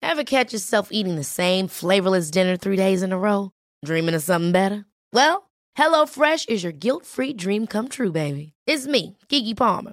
Ever 0.00 0.24
catch 0.24 0.52
yourself 0.52 0.88
eating 0.90 1.16
the 1.16 1.24
same 1.24 1.68
flavorless 1.68 2.30
dinner 2.30 2.56
three 2.56 2.76
days 2.76 3.02
in 3.02 3.12
a 3.12 3.18
row? 3.18 3.50
Dreaming 3.84 4.14
of 4.14 4.22
something 4.22 4.52
better? 4.52 4.86
Well, 5.12 5.50
HelloFresh 5.76 6.48
is 6.48 6.62
your 6.62 6.72
guilt-free 6.72 7.34
dream 7.34 7.66
come 7.66 7.88
true, 7.88 8.10
baby. 8.10 8.54
It's 8.66 8.86
me, 8.86 9.16
Kiki 9.28 9.54
Palmer. 9.54 9.92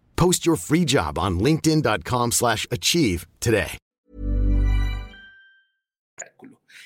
Post 0.21 0.45
your 0.45 0.55
free 0.55 0.85
job 0.85 1.17
on 1.17 1.39
linkedin.com/achieve 1.39 3.25
today. 3.39 3.79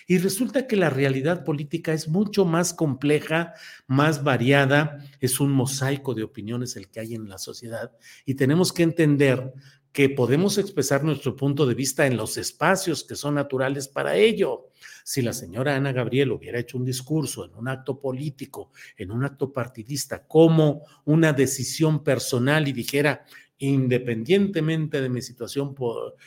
Y 0.07 0.19
resulta 0.19 0.67
que 0.67 0.77
la 0.77 0.89
realidad 0.89 1.43
política 1.43 1.91
es 1.91 2.07
mucho 2.07 2.45
más 2.45 2.73
compleja, 2.73 3.53
más 3.87 4.23
variada, 4.23 4.99
es 5.19 5.41
un 5.41 5.51
mosaico 5.51 6.13
de 6.13 6.23
opiniones 6.23 6.77
el 6.77 6.87
que 6.89 7.01
hay 7.01 7.13
en 7.13 7.27
la 7.27 7.37
sociedad. 7.37 7.91
Y 8.23 8.35
tenemos 8.35 8.71
que 8.71 8.83
entender 8.83 9.51
que 9.95 10.09
podemos 10.09 10.57
expresar 10.57 11.05
nuestro 11.05 11.37
punto 11.37 11.65
de 11.65 11.73
vista 11.73 12.05
en 12.05 12.17
los 12.17 12.35
espacios 12.35 13.05
que 13.05 13.15
son 13.15 13.35
naturales 13.35 13.87
para 13.87 14.17
ello. 14.17 14.71
Si 15.05 15.21
la 15.21 15.31
señora 15.31 15.73
Ana 15.73 15.93
Gabriel 15.93 16.33
hubiera 16.33 16.59
hecho 16.59 16.77
un 16.77 16.83
discurso 16.83 17.45
en 17.45 17.55
un 17.55 17.69
acto 17.69 17.97
político, 17.97 18.73
en 18.97 19.09
un 19.09 19.23
acto 19.23 19.53
partidista, 19.53 20.27
como 20.27 20.81
una 21.05 21.31
decisión 21.31 22.03
personal 22.03 22.67
y 22.67 22.73
dijera, 22.73 23.23
independientemente 23.57 24.99
de 24.99 25.07
mi 25.07 25.21
situación 25.21 25.73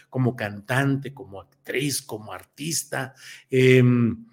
como 0.09 0.35
cantante, 0.35 1.13
como 1.13 1.39
actriz, 1.39 2.01
como 2.01 2.33
artista, 2.33 3.15
em, 3.51 4.25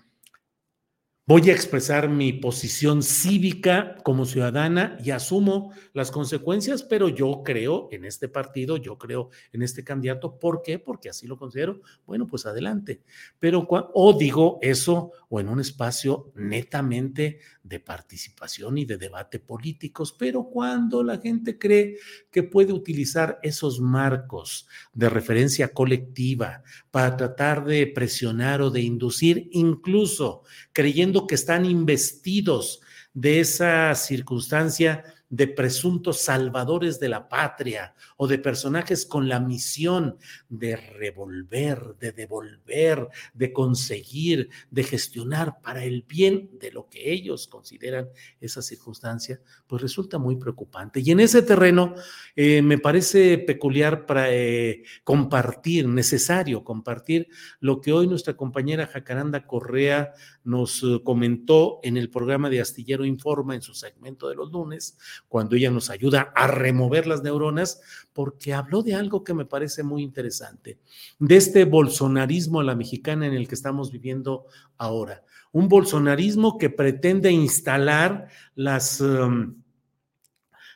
Voy 1.28 1.50
a 1.50 1.54
expresar 1.54 2.08
mi 2.08 2.34
posición 2.34 3.02
cívica 3.02 3.96
como 4.04 4.26
ciudadana 4.26 4.96
y 5.04 5.10
asumo 5.10 5.72
las 5.92 6.12
consecuencias, 6.12 6.84
pero 6.84 7.10
yo 7.10 7.42
creo 7.44 7.90
en 7.92 8.06
este 8.06 8.30
partido, 8.30 8.78
yo 8.78 9.00
creo 9.00 9.32
en 9.52 9.64
este 9.64 9.84
candidato. 9.84 10.38
¿Por 10.38 10.62
qué? 10.62 10.78
Porque 10.78 11.10
así 11.10 11.26
lo 11.26 11.36
considero. 11.36 11.82
Bueno, 12.06 12.28
pues 12.28 12.46
adelante. 12.46 13.02
Pero, 13.40 13.66
o 13.68 14.14
digo 14.14 14.60
eso, 14.62 15.14
o 15.36 15.42
en 15.42 15.50
un 15.50 15.60
espacio 15.60 16.32
netamente 16.34 17.40
de 17.62 17.82
participación 17.82 18.78
y 18.78 18.86
de 18.86 18.96
debate 18.96 19.38
políticos, 19.38 20.16
pero 20.18 20.46
cuando 20.46 21.04
la 21.04 21.18
gente 21.18 21.60
cree 21.60 21.98
que 22.32 22.44
puede 22.44 22.72
utilizar 22.72 23.38
esos 23.44 23.82
marcos 23.82 24.66
de 24.94 25.10
referencia 25.10 25.74
colectiva 25.74 26.64
para 26.90 27.18
tratar 27.18 27.66
de 27.66 27.86
presionar 27.88 28.62
o 28.62 28.70
de 28.70 28.80
inducir, 28.80 29.50
incluso 29.52 30.44
creyendo 30.72 31.28
que 31.28 31.36
están 31.36 31.66
investidos 31.66 32.80
de 33.14 33.42
esa 33.42 33.94
circunstancia 33.96 35.04
de 35.30 35.48
presuntos 35.50 36.22
salvadores 36.22 36.98
de 37.02 37.10
la 37.10 37.28
patria 37.28 37.94
o 38.18 38.28
de 38.28 38.40
personajes 38.40 39.06
con 39.06 39.28
la 39.28 39.40
misión 39.40 40.18
de 40.50 40.76
revolver, 40.76 41.96
de 42.00 42.12
devolver, 42.12 43.08
de 43.34 43.52
conseguir, 43.52 44.50
de 44.72 44.84
gestionar 44.84 45.62
para 45.62 45.84
el 45.84 46.04
bien 46.04 46.50
de 46.60 46.72
lo 46.72 46.90
que 46.90 47.12
ellos 47.12 47.48
consideran 47.48 48.10
esa 48.40 48.62
circunstancia, 48.62 49.42
pues 49.68 49.82
resulta 49.82 50.18
muy 50.18 50.38
preocupante. 50.38 51.02
Y 51.02 51.12
en 51.12 51.20
ese 51.20 51.42
terreno 51.42 51.96
eh, 52.36 52.62
me 52.62 52.78
parece 52.78 53.38
peculiar 53.38 54.06
para 54.06 54.34
eh, 54.34 54.84
compartir, 55.04 55.88
necesario 55.88 56.64
compartir 56.64 57.28
lo 57.60 57.82
que 57.82 57.92
hoy 57.92 58.08
nuestra 58.08 58.36
compañera 58.36 58.88
Jacaranda 58.88 59.46
Correa 59.46 60.14
nos 60.44 60.84
eh, 60.84 61.02
comentó 61.04 61.80
en 61.84 61.98
el 61.98 62.10
programa 62.10 62.50
de 62.50 62.62
Astillero 62.62 63.06
Informa 63.06 63.56
en 63.56 63.62
su 63.62 63.74
segmento 63.74 64.30
de 64.30 64.36
los 64.36 64.52
lunes, 64.52 64.98
cuando 65.28 65.56
ella 65.56 65.72
nos 65.72 65.90
ayuda 65.90 66.32
a 66.36 66.48
remover 66.48 67.08
las 67.08 67.24
neuronas, 67.24 67.82
porque 68.16 68.54
habló 68.54 68.82
de 68.82 68.96
algo 68.96 69.26
que 69.26 69.34
me 69.34 69.44
parece 69.44 69.84
muy 69.84 70.02
interesante, 70.02 70.80
de 71.20 71.36
este 71.36 71.66
bolsonarismo 71.66 72.62
a 72.62 72.64
la 72.64 72.74
mexicana 72.74 73.28
en 73.28 73.34
el 73.34 73.46
que 73.46 73.56
estamos 73.56 73.92
viviendo 73.92 74.46
ahora. 74.78 75.22
Un 75.52 75.68
bolsonarismo 75.68 76.58
que 76.58 76.70
pretende 76.70 77.30
instalar 77.30 78.30
las... 78.56 79.02
Um, 79.02 79.65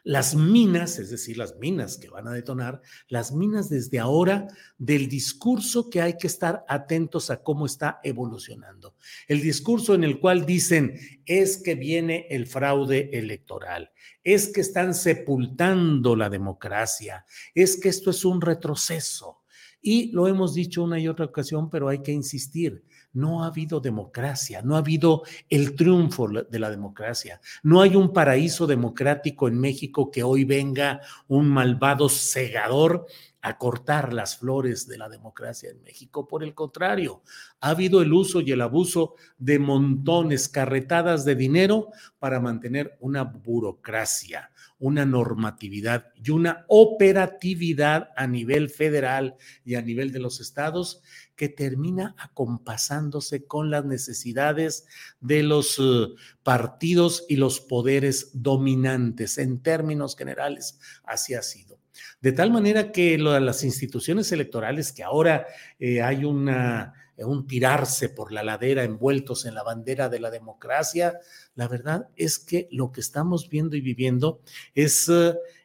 las 0.09 0.33
minas, 0.33 0.97
es 0.97 1.11
decir, 1.11 1.37
las 1.37 1.57
minas 1.57 1.97
que 1.97 2.09
van 2.09 2.27
a 2.27 2.31
detonar, 2.31 2.81
las 3.09 3.31
minas 3.31 3.69
desde 3.69 3.99
ahora 3.99 4.47
del 4.79 5.07
discurso 5.07 5.87
que 5.87 6.01
hay 6.01 6.17
que 6.17 6.25
estar 6.25 6.65
atentos 6.67 7.29
a 7.29 7.43
cómo 7.43 7.67
está 7.67 7.99
evolucionando. 8.03 8.95
El 9.27 9.39
discurso 9.39 9.93
en 9.93 10.03
el 10.03 10.19
cual 10.19 10.47
dicen 10.47 10.95
es 11.27 11.61
que 11.61 11.75
viene 11.75 12.25
el 12.31 12.47
fraude 12.47 13.11
electoral, 13.13 13.91
es 14.23 14.47
que 14.47 14.61
están 14.61 14.95
sepultando 14.95 16.15
la 16.15 16.31
democracia, 16.31 17.23
es 17.53 17.79
que 17.79 17.89
esto 17.89 18.09
es 18.09 18.25
un 18.25 18.41
retroceso. 18.41 19.43
Y 19.79 20.11
lo 20.11 20.27
hemos 20.27 20.55
dicho 20.55 20.83
una 20.83 20.99
y 20.99 21.07
otra 21.07 21.25
ocasión, 21.25 21.69
pero 21.69 21.87
hay 21.87 22.01
que 22.01 22.11
insistir. 22.11 22.83
No 23.13 23.43
ha 23.43 23.47
habido 23.47 23.79
democracia, 23.79 24.61
no 24.61 24.75
ha 24.75 24.79
habido 24.79 25.23
el 25.49 25.75
triunfo 25.75 26.27
de 26.27 26.59
la 26.59 26.69
democracia. 26.69 27.41
No 27.63 27.81
hay 27.81 27.95
un 27.95 28.13
paraíso 28.13 28.67
democrático 28.67 29.47
en 29.47 29.59
México 29.59 30.11
que 30.11 30.23
hoy 30.23 30.43
venga 30.43 31.01
un 31.27 31.49
malvado 31.49 32.07
segador 32.07 33.07
a 33.41 33.57
cortar 33.57 34.13
las 34.13 34.37
flores 34.37 34.87
de 34.87 34.97
la 34.97 35.07
democracia 35.07 35.69
en 35.69 35.81
México. 35.81 36.27
Por 36.27 36.43
el 36.43 36.53
contrario, 36.53 37.23
ha 37.61 37.69
habido 37.69 38.01
el 38.01 38.11
uso 38.11 38.41
y 38.41 38.51
el 38.51 38.61
abuso 38.61 39.15
de 39.37 39.59
montones, 39.59 40.49
carretadas 40.49 41.23
de 41.25 41.35
dinero 41.35 41.89
para 42.19 42.39
mantener 42.39 42.97
una 42.99 43.23
burocracia, 43.23 44.51
una 44.77 45.05
normatividad 45.05 46.07
y 46.15 46.31
una 46.31 46.65
operatividad 46.67 48.09
a 48.15 48.27
nivel 48.27 48.69
federal 48.69 49.35
y 49.63 49.75
a 49.75 49.81
nivel 49.81 50.11
de 50.11 50.19
los 50.19 50.41
estados 50.41 51.01
que 51.39 51.47
termina 51.47 52.15
acompasándose 52.17 53.45
con 53.45 53.71
las 53.71 53.85
necesidades 53.85 54.85
de 55.21 55.41
los 55.41 55.79
eh, 55.79 56.07
partidos 56.43 57.25
y 57.29 57.37
los 57.37 57.61
poderes 57.61 58.31
dominantes. 58.33 59.37
En 59.37 59.63
términos 59.63 60.17
generales, 60.17 60.79
así 61.05 61.35
ha 61.35 61.41
sido. 61.41 61.79
De 62.19 62.33
tal 62.33 62.51
manera 62.51 62.91
que 62.91 63.17
las 63.17 63.63
instituciones 63.63 64.33
electorales, 64.33 64.91
que 64.91 65.01
ahora 65.01 65.47
eh, 65.79 66.01
hay 66.01 66.25
una, 66.25 66.93
un 67.19 67.47
tirarse 67.47 68.09
por 68.09 68.33
la 68.33 68.43
ladera 68.43 68.83
envueltos 68.83 69.45
en 69.45 69.55
la 69.55 69.63
bandera 69.63 70.09
de 70.09 70.19
la 70.19 70.31
democracia, 70.31 71.19
la 71.55 71.69
verdad 71.69 72.09
es 72.17 72.37
que 72.37 72.67
lo 72.69 72.91
que 72.91 72.99
estamos 72.99 73.49
viendo 73.49 73.77
y 73.77 73.81
viviendo 73.81 74.41
es 74.75 75.09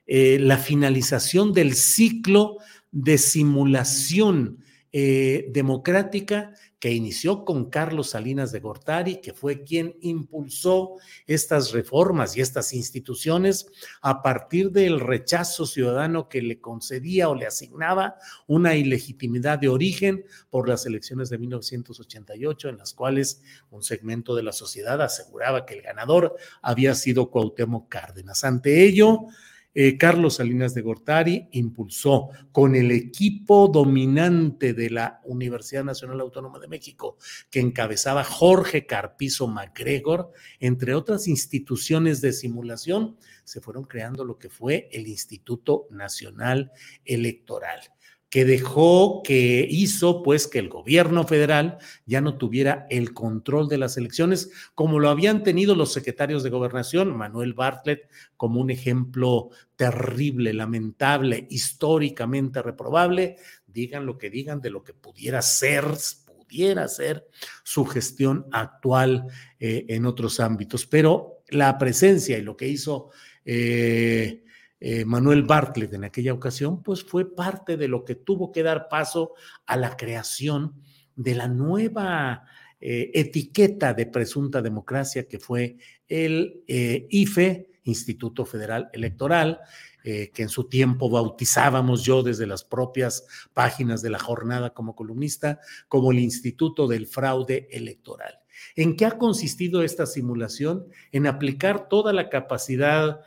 eh, 0.07 0.39
la 0.39 0.57
finalización 0.57 1.53
del 1.53 1.75
ciclo 1.75 2.59
de 2.93 3.19
simulación 3.19 4.63
eh, 4.96 5.48
democrática 5.50 6.54
que 6.78 6.92
inició 6.92 7.44
con 7.44 7.68
Carlos 7.68 8.11
Salinas 8.11 8.52
de 8.52 8.61
Gortari, 8.61 9.20
que 9.20 9.33
fue 9.33 9.64
quien 9.64 9.96
impulsó 10.02 10.98
estas 11.26 11.72
reformas 11.72 12.37
y 12.37 12.40
estas 12.40 12.72
instituciones 12.72 13.66
a 14.02 14.22
partir 14.22 14.70
del 14.70 15.00
rechazo 15.00 15.66
ciudadano 15.66 16.28
que 16.28 16.42
le 16.42 16.61
concedía 16.61 17.28
o 17.28 17.35
le 17.35 17.48
asignaba 17.48 18.14
una 18.46 18.76
ilegitimidad 18.76 19.59
de 19.59 19.68
origen 19.68 20.26
por 20.48 20.68
las 20.68 20.87
elecciones 20.87 21.28
de 21.28 21.38
1988, 21.38 22.68
en 22.68 22.78
las 22.78 22.94
cuales 22.94 23.42
un 23.72 23.83
segmento 23.83 24.37
de 24.37 24.44
la 24.44 24.52
sociedad 24.52 25.02
aseguraba 25.02 25.66
que 25.66 25.74
el 25.74 25.83
ganador 25.83 26.37
había 26.62 26.94
sido 26.94 27.33
Cuauhtémoc 27.33 27.88
Cárdenas. 27.88 28.44
Ante 28.44 28.85
ello, 28.85 29.26
eh, 29.75 29.99
Carlos 29.99 30.37
Salinas 30.37 30.75
de 30.75 30.83
Gortari 30.83 31.49
impulsó 31.53 32.29
con 32.53 32.75
el 32.75 32.91
equipo 32.91 33.69
dominante 33.69 34.73
de 34.73 34.91
la 34.91 35.21
Universidad 35.25 35.85
Nacional 35.85 36.21
Autónoma 36.21 36.59
de 36.59 36.69
México, 36.69 37.17
que 37.51 37.61
encabezaba 37.61 38.25
Jorge 38.25 38.87
Carpizo 38.87 39.49
MacGregor, 39.49 40.33
entre 40.61 40.95
otras 40.95 41.27
instituciones 41.27 42.21
de 42.21 42.33
simulación, 42.33 43.17
se 43.45 43.61
fueron 43.61 43.85
creando 43.85 44.25
lo 44.25 44.39
que 44.39 44.49
fue 44.49 44.89
el 44.93 45.07
Instituto 45.07 45.87
Nacional 45.91 46.73
Electoral 47.05 47.93
que 48.35 48.44
dejó, 48.44 49.23
que 49.23 49.64
hizo 49.70 50.25
pues 50.25 50.49
que 50.49 50.59
el 50.59 50.68
gobierno 50.68 51.25
federal 51.25 51.79
ya 52.05 52.20
no 52.20 52.37
tuviera 52.37 52.85
el 52.90 53.14
control 53.14 53.68
de 53.68 53.79
las 53.79 53.97
elecciones 53.97 54.51
como 54.75 54.99
lo 54.99 55.09
habían 55.09 55.44
tenido 55.44 55.77
los 55.77 55.92
secretarios 55.92 56.42
de 56.42 56.51
gobernación, 56.51 57.16
Manuel 57.16 57.55
Bartlett 57.55 58.11
como 58.37 58.61
un 58.61 58.73
ejemplo 58.73 59.51
terrible, 59.77 60.53
lamentable, 60.53 61.47
históricamente 61.49 62.61
reprobable, 62.61 63.37
digan 63.68 64.05
lo 64.05 64.18
que 64.18 64.31
digan 64.31 64.61
de 64.61 64.70
lo 64.70 64.83
que 64.83 64.94
pudiera 64.94 65.40
ser 65.40 65.85
pudiera 66.27 66.88
ser 66.88 67.29
su 67.62 67.85
gestión 67.85 68.47
actual 68.51 69.29
eh, 69.61 69.87
en 69.90 70.07
otros 70.07 70.40
ámbitos, 70.40 70.87
pero 70.87 71.44
la 71.51 71.79
presencia 71.79 72.37
y 72.37 72.42
lo 72.42 72.57
que 72.57 72.66
hizo 72.66 73.11
eh, 73.44 74.43
eh, 74.87 75.07
Manuel 75.07 75.44
Bartlett 75.44 75.94
en 75.94 76.05
aquella 76.05 76.35
ocasión, 76.35 76.83
pues 76.83 77.03
fue 77.03 77.35
parte 77.35 77.79
de 77.79 77.88
lo 77.88 78.05
que 78.05 78.16
tuvo 78.16 78.53
que 78.53 78.62
dar 78.62 78.90
paso 78.90 79.33
a 79.64 79.79
la 79.79 79.97
creación 79.97 80.75
de 81.16 81.35
la 81.35 81.49
nueva 81.49 82.44
eh, 82.83 83.11
etiqueta 83.14 83.94
de 83.94 84.05
presunta 84.05 84.61
democracia 84.61 85.27
que 85.27 85.38
fue 85.38 85.79
el 86.07 86.64
eh, 86.68 87.07
IFE, 87.09 87.70
Instituto 87.85 88.44
Federal 88.44 88.90
Electoral, 88.92 89.61
que 90.03 90.31
en 90.37 90.51
su 90.51 90.68
tiempo 90.68 91.09
bautizábamos 91.09 92.05
yo 92.05 92.23
desde 92.23 92.47
las 92.47 92.62
propias 92.62 93.27
páginas 93.55 94.03
de 94.03 94.11
la 94.11 94.18
jornada 94.18 94.75
como 94.75 94.94
columnista, 94.94 95.61
como 95.88 96.12
el 96.12 96.18
Instituto 96.18 96.87
del 96.87 97.07
Fraude 97.07 97.68
Electoral. 97.70 98.38
¿En 98.77 98.97
qué 98.97 99.07
ha 99.07 99.16
consistido 99.16 99.83
esta 99.83 100.05
simulación? 100.05 100.87
En 101.11 101.27
aplicar 101.27 101.88
toda 101.88 102.12
la 102.12 102.29
capacidad 102.29 103.20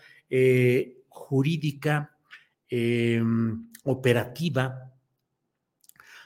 jurídica 1.17 2.17
em, 2.69 3.69
operativa 3.83 4.93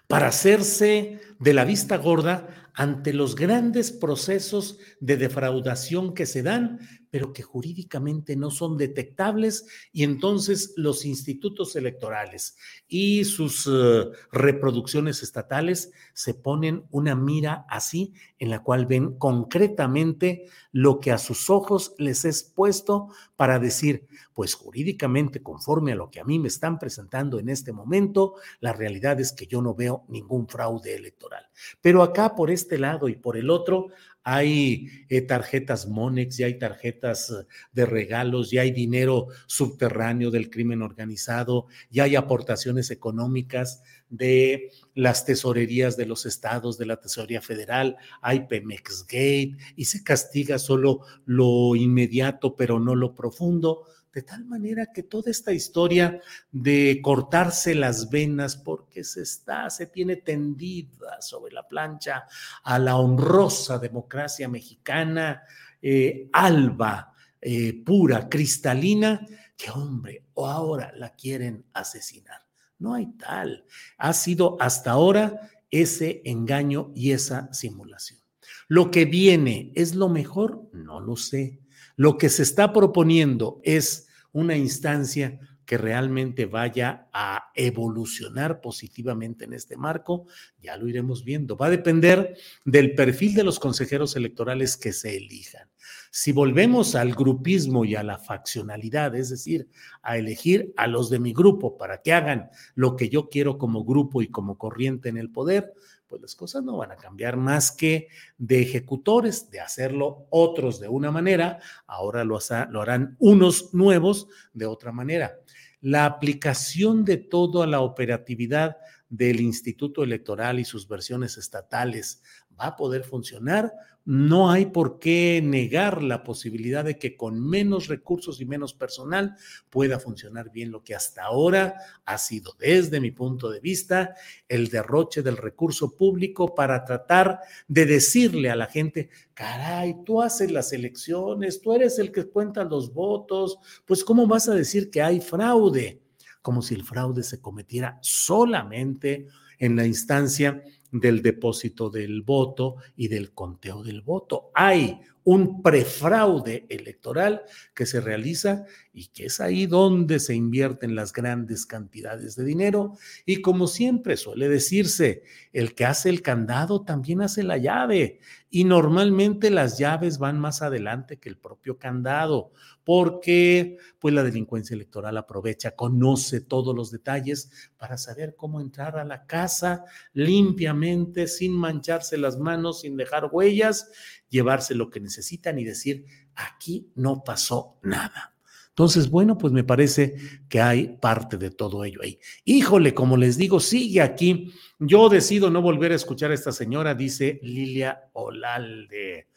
para 0.07 0.27
hacerse 0.27 1.21
de 1.39 1.53
la 1.53 1.63
vista 1.63 1.97
gorda 1.97 2.71
ante 2.73 3.13
los 3.13 3.35
grandes 3.35 3.91
procesos 3.91 4.77
de 4.99 5.17
defraudación 5.17 6.13
que 6.13 6.25
se 6.25 6.43
dan, 6.43 6.79
pero 7.11 7.33
que 7.33 7.43
jurídicamente 7.43 8.35
no 8.35 8.49
son 8.49 8.77
detectables 8.77 9.67
y 9.91 10.03
entonces 10.03 10.73
los 10.77 11.05
institutos 11.05 11.75
electorales 11.75 12.57
y 12.87 13.25
sus 13.25 13.69
eh, 13.71 14.05
reproducciones 14.31 15.21
estatales 15.21 15.91
se 16.13 16.33
ponen 16.33 16.85
una 16.89 17.15
mira 17.15 17.65
así 17.69 18.13
en 18.39 18.49
la 18.49 18.63
cual 18.63 18.87
ven 18.87 19.17
concretamente 19.19 20.45
lo 20.71 20.99
que 20.99 21.11
a 21.11 21.17
sus 21.17 21.49
ojos 21.49 21.93
les 21.97 22.25
es 22.25 22.43
puesto 22.43 23.09
para 23.35 23.59
decir, 23.59 24.07
pues 24.33 24.53
jurídicamente, 24.53 25.43
conforme 25.43 25.91
a 25.91 25.95
lo 25.95 26.09
que 26.09 26.19
a 26.19 26.23
mí 26.23 26.39
me 26.39 26.47
están 26.47 26.79
presentando 26.79 27.39
en 27.39 27.49
este 27.49 27.73
momento, 27.73 28.35
la 28.59 28.73
realidad 28.73 29.19
es 29.19 29.33
que 29.33 29.47
yo 29.47 29.61
no 29.61 29.75
veo 29.75 30.05
ningún 30.07 30.47
fraude 30.47 30.95
electoral. 30.95 31.45
Pero 31.81 32.03
acá 32.03 32.35
por 32.35 32.51
este 32.51 32.77
lado 32.77 33.09
y 33.09 33.15
por 33.15 33.37
el 33.37 33.49
otro 33.49 33.87
hay 34.23 34.87
eh, 35.09 35.21
tarjetas 35.21 35.87
Monex, 35.87 36.39
y 36.39 36.43
hay 36.43 36.59
tarjetas 36.59 37.31
eh, 37.31 37.45
de 37.71 37.85
regalos, 37.85 38.53
y 38.53 38.57
hay 38.57 38.71
dinero 38.71 39.27
subterráneo 39.47 40.31
del 40.31 40.49
crimen 40.49 40.81
organizado, 40.81 41.67
y 41.89 41.99
hay 41.99 42.15
aportaciones 42.15 42.91
económicas 42.91 43.81
de 44.09 44.71
las 44.93 45.25
tesorerías 45.25 45.97
de 45.97 46.05
los 46.05 46.25
estados, 46.25 46.77
de 46.77 46.85
la 46.85 46.97
tesorería 46.97 47.41
federal, 47.41 47.97
hay 48.21 48.47
Pemex 48.47 49.05
Gate, 49.07 49.57
y 49.75 49.85
se 49.85 50.03
castiga 50.03 50.59
solo 50.59 51.01
lo 51.25 51.75
inmediato, 51.75 52.55
pero 52.55 52.79
no 52.79 52.95
lo 52.95 53.15
profundo 53.15 53.85
de 54.13 54.21
tal 54.23 54.45
manera 54.45 54.87
que 54.93 55.03
toda 55.03 55.31
esta 55.31 55.53
historia 55.53 56.19
de 56.51 56.99
cortarse 57.01 57.73
las 57.75 58.09
venas 58.09 58.57
porque 58.57 59.03
se 59.03 59.21
está, 59.21 59.69
se 59.69 59.87
tiene 59.87 60.17
tendida 60.17 61.21
sobre 61.21 61.53
la 61.53 61.67
plancha 61.67 62.25
a 62.63 62.77
la 62.77 62.97
honrosa 62.97 63.79
democracia 63.79 64.49
mexicana, 64.49 65.43
eh, 65.81 66.29
alba, 66.33 67.13
eh, 67.39 67.81
pura, 67.83 68.27
cristalina, 68.27 69.25
que 69.57 69.71
hombre, 69.71 70.25
o 70.33 70.47
ahora 70.47 70.91
la 70.95 71.15
quieren 71.15 71.65
asesinar. 71.73 72.41
No 72.79 72.95
hay 72.95 73.07
tal. 73.17 73.65
Ha 73.97 74.11
sido 74.13 74.57
hasta 74.59 74.91
ahora 74.91 75.49
ese 75.69 76.21
engaño 76.25 76.91
y 76.95 77.11
esa 77.11 77.51
simulación. 77.53 78.19
Lo 78.67 78.91
que 78.91 79.05
viene 79.05 79.71
es 79.75 79.95
lo 79.95 80.09
mejor, 80.09 80.69
no 80.73 80.99
lo 80.99 81.15
sé. 81.15 81.60
Lo 82.01 82.17
que 82.17 82.29
se 82.29 82.41
está 82.41 82.73
proponiendo 82.73 83.61
es 83.61 84.07
una 84.31 84.57
instancia 84.57 85.39
que 85.67 85.77
realmente 85.77 86.47
vaya 86.47 87.07
a 87.13 87.51
evolucionar 87.53 88.59
positivamente 88.59 89.45
en 89.45 89.53
este 89.53 89.77
marco, 89.77 90.25
ya 90.59 90.77
lo 90.77 90.87
iremos 90.87 91.23
viendo. 91.23 91.55
Va 91.57 91.67
a 91.67 91.69
depender 91.69 92.35
del 92.65 92.95
perfil 92.95 93.35
de 93.35 93.43
los 93.43 93.59
consejeros 93.59 94.15
electorales 94.15 94.77
que 94.77 94.93
se 94.93 95.15
elijan. 95.15 95.69
Si 96.09 96.31
volvemos 96.31 96.95
al 96.95 97.13
grupismo 97.13 97.85
y 97.85 97.93
a 97.93 98.01
la 98.01 98.17
faccionalidad, 98.17 99.13
es 99.13 99.29
decir, 99.29 99.69
a 100.01 100.17
elegir 100.17 100.73
a 100.77 100.87
los 100.87 101.11
de 101.11 101.19
mi 101.19 101.33
grupo 101.33 101.77
para 101.77 102.01
que 102.01 102.13
hagan 102.13 102.49
lo 102.73 102.95
que 102.95 103.09
yo 103.09 103.29
quiero 103.29 103.59
como 103.59 103.85
grupo 103.85 104.23
y 104.23 104.27
como 104.27 104.57
corriente 104.57 105.09
en 105.09 105.17
el 105.17 105.29
poder, 105.29 105.71
pues 106.11 106.21
las 106.21 106.35
cosas 106.35 106.61
no 106.61 106.75
van 106.75 106.91
a 106.91 106.97
cambiar 106.97 107.37
más 107.37 107.71
que 107.71 108.09
de 108.37 108.61
ejecutores, 108.61 109.49
de 109.49 109.61
hacerlo 109.61 110.27
otros 110.29 110.81
de 110.81 110.89
una 110.89 111.09
manera, 111.09 111.61
ahora 111.87 112.25
lo, 112.25 112.37
harán 112.81 113.15
unos 113.17 113.73
nuevos 113.73 114.27
de 114.51 114.65
otra 114.65 114.91
manera. 114.91 115.39
La 115.79 116.03
aplicación 116.03 117.05
de 117.05 117.15
toda 117.15 117.65
la 117.65 117.79
operatividad 117.79 118.75
del 119.07 119.39
Instituto 119.39 120.03
Electoral 120.03 120.59
y 120.59 120.65
sus 120.65 120.85
versiones 120.85 121.37
estatales 121.37 122.21
va 122.61 122.67
a 122.67 122.75
poder 122.75 123.03
funcionar 123.03 123.73
no 124.03 124.49
hay 124.49 124.65
por 124.67 124.97
qué 124.97 125.41
negar 125.43 126.01
la 126.01 126.23
posibilidad 126.23 126.83
de 126.83 126.97
que 126.97 127.15
con 127.15 127.39
menos 127.39 127.87
recursos 127.87 128.41
y 128.41 128.45
menos 128.45 128.73
personal 128.73 129.35
pueda 129.69 129.99
funcionar 129.99 130.51
bien 130.51 130.71
lo 130.71 130.83
que 130.83 130.95
hasta 130.95 131.23
ahora 131.23 131.75
ha 132.05 132.17
sido, 132.17 132.55
desde 132.57 132.99
mi 132.99 133.11
punto 133.11 133.51
de 133.51 133.59
vista, 133.59 134.15
el 134.47 134.69
derroche 134.69 135.21
del 135.21 135.37
recurso 135.37 135.95
público 135.95 136.55
para 136.55 136.83
tratar 136.83 137.41
de 137.67 137.85
decirle 137.85 138.49
a 138.49 138.55
la 138.55 138.65
gente, 138.65 139.09
caray, 139.35 140.03
tú 140.03 140.21
haces 140.21 140.51
las 140.51 140.73
elecciones, 140.73 141.61
tú 141.61 141.73
eres 141.73 141.99
el 141.99 142.11
que 142.11 142.25
cuenta 142.25 142.63
los 142.63 142.93
votos, 142.93 143.59
pues 143.85 144.03
¿cómo 144.03 144.25
vas 144.25 144.49
a 144.49 144.55
decir 144.55 144.89
que 144.89 145.03
hay 145.03 145.21
fraude? 145.21 146.01
Como 146.41 146.63
si 146.63 146.73
el 146.73 146.83
fraude 146.83 147.21
se 147.21 147.39
cometiera 147.39 147.99
solamente 148.01 149.27
en 149.59 149.75
la 149.75 149.85
instancia 149.85 150.63
del 150.91 151.21
depósito 151.21 151.89
del 151.89 152.21
voto 152.21 152.75
y 152.95 153.07
del 153.07 153.33
conteo 153.33 153.83
del 153.83 154.01
voto. 154.01 154.51
Hay 154.53 154.99
un 155.23 155.61
prefraude 155.61 156.65
electoral 156.69 157.43
que 157.73 157.85
se 157.85 158.01
realiza 158.01 158.65
y 158.93 159.07
que 159.07 159.25
es 159.27 159.39
ahí 159.39 159.67
donde 159.67 160.19
se 160.19 160.35
invierten 160.35 160.95
las 160.95 161.13
grandes 161.13 161.65
cantidades 161.65 162.35
de 162.35 162.43
dinero. 162.43 162.97
Y 163.25 163.41
como 163.41 163.67
siempre 163.67 164.17
suele 164.17 164.49
decirse, 164.49 165.23
el 165.53 165.75
que 165.75 165.85
hace 165.85 166.09
el 166.09 166.21
candado 166.21 166.83
también 166.83 167.21
hace 167.21 167.43
la 167.43 167.57
llave. 167.57 168.19
Y 168.49 168.65
normalmente 168.65 169.49
las 169.49 169.77
llaves 169.77 170.17
van 170.17 170.39
más 170.39 170.61
adelante 170.61 171.19
que 171.19 171.29
el 171.29 171.37
propio 171.37 171.77
candado, 171.77 172.51
porque 172.83 173.77
pues 173.99 174.13
la 174.13 174.23
delincuencia 174.23 174.73
electoral 174.73 175.15
aprovecha, 175.17 175.75
conoce 175.75 176.41
todos 176.41 176.75
los 176.75 176.91
detalles 176.91 177.49
para 177.77 177.97
saber 177.97 178.35
cómo 178.35 178.59
entrar 178.59 178.97
a 178.97 179.05
la 179.05 179.25
casa 179.25 179.85
limpiamente, 180.11 181.27
sin 181.27 181.53
mancharse 181.53 182.17
las 182.17 182.37
manos, 182.39 182.81
sin 182.81 182.97
dejar 182.97 183.29
huellas, 183.31 183.89
llevarse 184.27 184.75
lo 184.75 184.89
que 184.89 184.99
necesitan 185.11 185.59
y 185.59 185.65
decir, 185.65 186.05
aquí 186.35 186.89
no 186.95 187.23
pasó 187.23 187.77
nada. 187.83 188.35
Entonces, 188.69 189.09
bueno, 189.09 189.37
pues 189.37 189.51
me 189.51 189.65
parece 189.65 190.15
que 190.47 190.61
hay 190.61 190.97
parte 191.01 191.37
de 191.37 191.51
todo 191.51 191.83
ello 191.83 191.99
ahí. 192.01 192.17
Híjole, 192.45 192.93
como 192.93 193.17
les 193.17 193.35
digo, 193.35 193.59
sigue 193.59 194.01
aquí. 194.01 194.53
Yo 194.79 195.09
decido 195.09 195.49
no 195.49 195.61
volver 195.61 195.91
a 195.91 195.95
escuchar 195.95 196.31
a 196.31 196.35
esta 196.35 196.53
señora, 196.53 196.95
dice 196.95 197.39
Lilia 197.43 198.09
Olalde. 198.13 199.27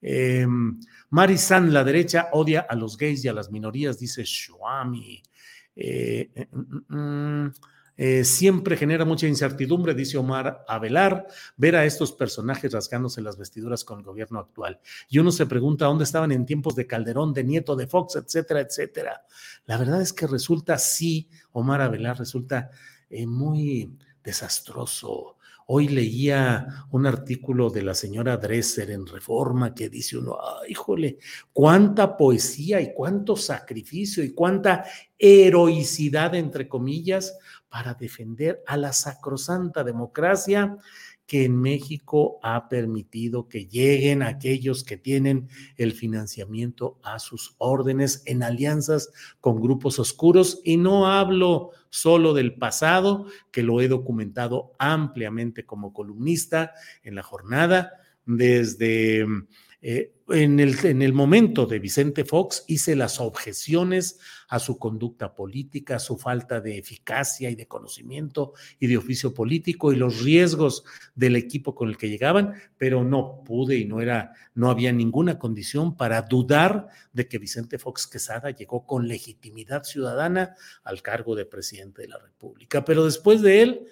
Eh, 0.00 0.46
la 1.10 1.84
derecha 1.84 2.28
odia 2.32 2.66
a 2.68 2.76
los 2.76 2.96
gays 2.96 3.24
y 3.24 3.28
a 3.28 3.32
las 3.32 3.50
minorías, 3.50 3.98
dice 3.98 4.22
Shuami. 4.24 5.20
Eh, 5.74 6.30
eh, 6.32 6.48
mm, 6.52 6.60
mm, 6.60 7.44
mm. 7.46 7.52
Eh, 7.96 8.24
siempre 8.24 8.76
genera 8.76 9.04
mucha 9.04 9.26
incertidumbre, 9.28 9.94
dice 9.94 10.18
Omar 10.18 10.64
Avelar, 10.66 11.26
ver 11.56 11.76
a 11.76 11.84
estos 11.84 12.12
personajes 12.12 12.72
rasgándose 12.72 13.22
las 13.22 13.36
vestiduras 13.36 13.84
con 13.84 14.00
el 14.00 14.04
gobierno 14.04 14.40
actual. 14.40 14.80
Y 15.08 15.18
uno 15.18 15.30
se 15.30 15.46
pregunta 15.46 15.86
dónde 15.86 16.04
estaban 16.04 16.32
en 16.32 16.46
tiempos 16.46 16.74
de 16.74 16.86
Calderón, 16.86 17.32
de 17.32 17.44
Nieto, 17.44 17.76
de 17.76 17.86
Fox, 17.86 18.16
etcétera, 18.16 18.60
etcétera. 18.60 19.24
La 19.66 19.76
verdad 19.76 20.00
es 20.02 20.12
que 20.12 20.26
resulta, 20.26 20.78
sí, 20.78 21.28
Omar 21.52 21.80
Avelar, 21.80 22.18
resulta 22.18 22.70
eh, 23.10 23.26
muy 23.26 23.96
desastroso. 24.24 25.36
Hoy 25.66 25.88
leía 25.88 26.86
un 26.90 27.06
artículo 27.06 27.70
de 27.70 27.80
la 27.80 27.94
señora 27.94 28.36
Dresser 28.36 28.90
en 28.90 29.06
Reforma 29.06 29.74
que 29.74 29.88
dice 29.88 30.18
uno, 30.18 30.36
Ay, 30.38 30.72
híjole, 30.72 31.18
cuánta 31.54 32.18
poesía 32.18 32.82
y 32.82 32.92
cuánto 32.92 33.34
sacrificio 33.34 34.22
y 34.22 34.34
cuánta 34.34 34.84
heroicidad, 35.18 36.34
entre 36.34 36.68
comillas, 36.68 37.38
para 37.74 37.94
defender 37.94 38.62
a 38.68 38.76
la 38.76 38.92
sacrosanta 38.92 39.82
democracia 39.82 40.76
que 41.26 41.44
en 41.44 41.60
México 41.60 42.38
ha 42.40 42.68
permitido 42.68 43.48
que 43.48 43.66
lleguen 43.66 44.22
aquellos 44.22 44.84
que 44.84 44.96
tienen 44.96 45.48
el 45.76 45.92
financiamiento 45.92 47.00
a 47.02 47.18
sus 47.18 47.56
órdenes 47.58 48.22
en 48.26 48.44
alianzas 48.44 49.10
con 49.40 49.60
grupos 49.60 49.98
oscuros. 49.98 50.60
Y 50.62 50.76
no 50.76 51.08
hablo 51.08 51.72
solo 51.90 52.32
del 52.32 52.54
pasado, 52.54 53.26
que 53.50 53.64
lo 53.64 53.80
he 53.80 53.88
documentado 53.88 54.76
ampliamente 54.78 55.66
como 55.66 55.92
columnista 55.92 56.74
en 57.02 57.16
la 57.16 57.24
jornada, 57.24 57.90
desde 58.24 59.26
eh, 59.86 60.14
en, 60.30 60.60
el, 60.60 60.82
en 60.86 61.02
el 61.02 61.12
momento 61.12 61.66
de 61.66 61.78
Vicente 61.78 62.24
Fox 62.24 62.64
hice 62.68 62.96
las 62.96 63.20
objeciones 63.20 64.18
a 64.48 64.58
su 64.58 64.78
conducta 64.78 65.34
política, 65.34 65.96
a 65.96 65.98
su 65.98 66.16
falta 66.16 66.62
de 66.62 66.78
eficacia 66.78 67.50
y 67.50 67.54
de 67.54 67.68
conocimiento 67.68 68.54
y 68.80 68.86
de 68.86 68.96
oficio 68.96 69.34
político 69.34 69.92
y 69.92 69.96
los 69.96 70.22
riesgos 70.22 70.84
del 71.14 71.36
equipo 71.36 71.74
con 71.74 71.90
el 71.90 71.98
que 71.98 72.08
llegaban, 72.08 72.54
pero 72.78 73.04
no 73.04 73.44
pude 73.44 73.76
y 73.76 73.84
no 73.84 74.00
era, 74.00 74.32
no 74.54 74.70
había 74.70 74.90
ninguna 74.90 75.38
condición 75.38 75.98
para 75.98 76.22
dudar 76.22 76.88
de 77.12 77.28
que 77.28 77.36
Vicente 77.36 77.78
Fox 77.78 78.06
Quesada 78.06 78.52
llegó 78.52 78.86
con 78.86 79.06
legitimidad 79.06 79.84
ciudadana 79.84 80.54
al 80.82 81.02
cargo 81.02 81.36
de 81.36 81.44
presidente 81.44 82.00
de 82.00 82.08
la 82.08 82.16
República. 82.16 82.86
Pero 82.86 83.04
después 83.04 83.42
de 83.42 83.60
él, 83.60 83.86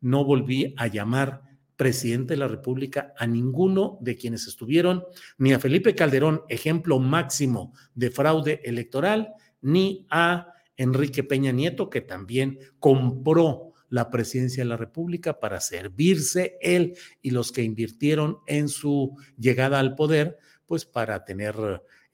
no 0.00 0.24
volví 0.24 0.74
a 0.76 0.88
llamar 0.88 1.42
presidente 1.76 2.34
de 2.34 2.38
la 2.38 2.48
República 2.48 3.12
a 3.16 3.26
ninguno 3.26 3.98
de 4.00 4.16
quienes 4.16 4.46
estuvieron, 4.46 5.04
ni 5.38 5.52
a 5.52 5.60
Felipe 5.60 5.94
Calderón, 5.94 6.42
ejemplo 6.48 6.98
máximo 6.98 7.72
de 7.94 8.10
fraude 8.10 8.60
electoral, 8.64 9.34
ni 9.60 10.06
a 10.10 10.52
Enrique 10.76 11.22
Peña 11.22 11.52
Nieto, 11.52 11.88
que 11.90 12.00
también 12.00 12.58
compró 12.78 13.72
la 13.88 14.10
presidencia 14.10 14.64
de 14.64 14.68
la 14.68 14.76
República 14.76 15.38
para 15.38 15.60
servirse 15.60 16.58
él 16.60 16.96
y 17.22 17.30
los 17.30 17.52
que 17.52 17.62
invirtieron 17.62 18.38
en 18.46 18.68
su 18.68 19.16
llegada 19.38 19.78
al 19.78 19.94
poder, 19.94 20.38
pues 20.66 20.84
para 20.84 21.24
tener 21.24 21.54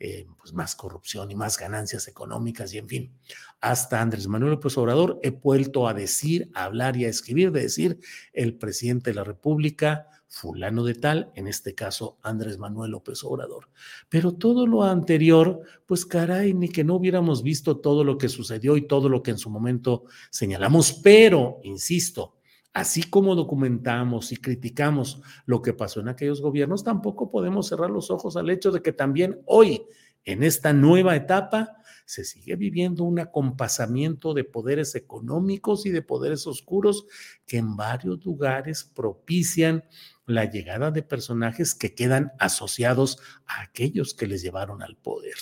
eh, 0.05 0.27
pues 0.37 0.53
más 0.53 0.75
corrupción 0.75 1.31
y 1.31 1.37
más 1.37 1.57
ganancias 1.57 2.09
económicas 2.09 2.75
y 2.75 2.79
en 2.79 2.88
fin, 2.88 3.12
hasta 3.61 4.01
Andrés 4.01 4.27
Manuel 4.27 4.55
López 4.55 4.77
Obrador 4.77 5.21
he 5.23 5.31
vuelto 5.31 5.87
a 5.87 5.95
decir, 5.95 6.51
a 6.55 6.65
hablar 6.65 6.97
y 6.97 7.05
a 7.05 7.09
escribir, 7.09 7.53
de 7.53 7.61
decir 7.61 8.01
el 8.33 8.59
presidente 8.59 9.11
de 9.11 9.15
la 9.15 9.23
República, 9.23 10.09
fulano 10.27 10.83
de 10.83 10.95
tal, 10.95 11.31
en 11.37 11.47
este 11.47 11.77
caso 11.77 12.19
Andrés 12.21 12.59
Manuel 12.59 12.91
López 12.91 13.23
Obrador. 13.23 13.69
Pero 14.09 14.33
todo 14.33 14.67
lo 14.67 14.83
anterior, 14.83 15.61
pues 15.87 16.05
caray, 16.05 16.53
ni 16.53 16.69
que 16.69 16.83
no 16.83 16.97
hubiéramos 16.97 17.45
visto 17.45 17.79
todo 17.79 18.03
lo 18.03 18.19
que 18.19 18.29
sucedió 18.29 18.77
y 18.77 18.88
todo 18.88 19.09
lo 19.09 19.23
que 19.23 19.31
en 19.31 19.38
su 19.38 19.51
momento 19.51 20.07
señalamos, 20.31 20.95
pero, 20.95 21.61
insisto, 21.62 22.35
así 22.73 23.03
como 23.03 23.35
documentamos 23.35 24.33
y 24.33 24.37
criticamos 24.37 25.21
lo 25.47 25.63
que 25.63 25.73
pasó 25.73 26.01
en 26.01 26.09
aquellos 26.09 26.41
gobiernos, 26.41 26.85
tampoco 26.85 27.31
podemos 27.31 27.69
cerrar 27.69 27.91
los 27.91 28.11
ojos 28.11 28.37
al 28.37 28.51
hecho 28.51 28.71
de 28.71 28.83
que 28.83 28.93
también 28.93 29.41
hoy, 29.47 29.83
en 30.25 30.43
esta 30.43 30.73
nueva 30.73 31.17
etapa, 31.17 31.77
se 32.07 32.25
sigue 32.25 32.57
viviendo 32.57 33.05
un 33.05 33.19
acompasamiento 33.19 34.35
de 34.35 34.45
poderes 34.45 34.95
económicos 34.95 35.87
y 35.87 35.91
de 35.91 36.03
poderes 36.03 36.47
oscuros 36.47 37.07
que 37.47 37.59
en 37.59 37.77
varios 37.77 38.25
lugares 38.25 38.85
propician 38.85 39.85
la 40.27 40.45
llegada 40.45 40.91
de 40.91 41.03
personajes 41.03 41.75
que 41.75 41.95
quedan 41.95 42.33
asociados 42.39 43.19
a 43.47 43.63
aquellos 43.63 44.15
que 44.15 44.27
les 44.27 44.43
llevaron 44.43 44.83
al 44.83 44.97
poder. 44.97 45.35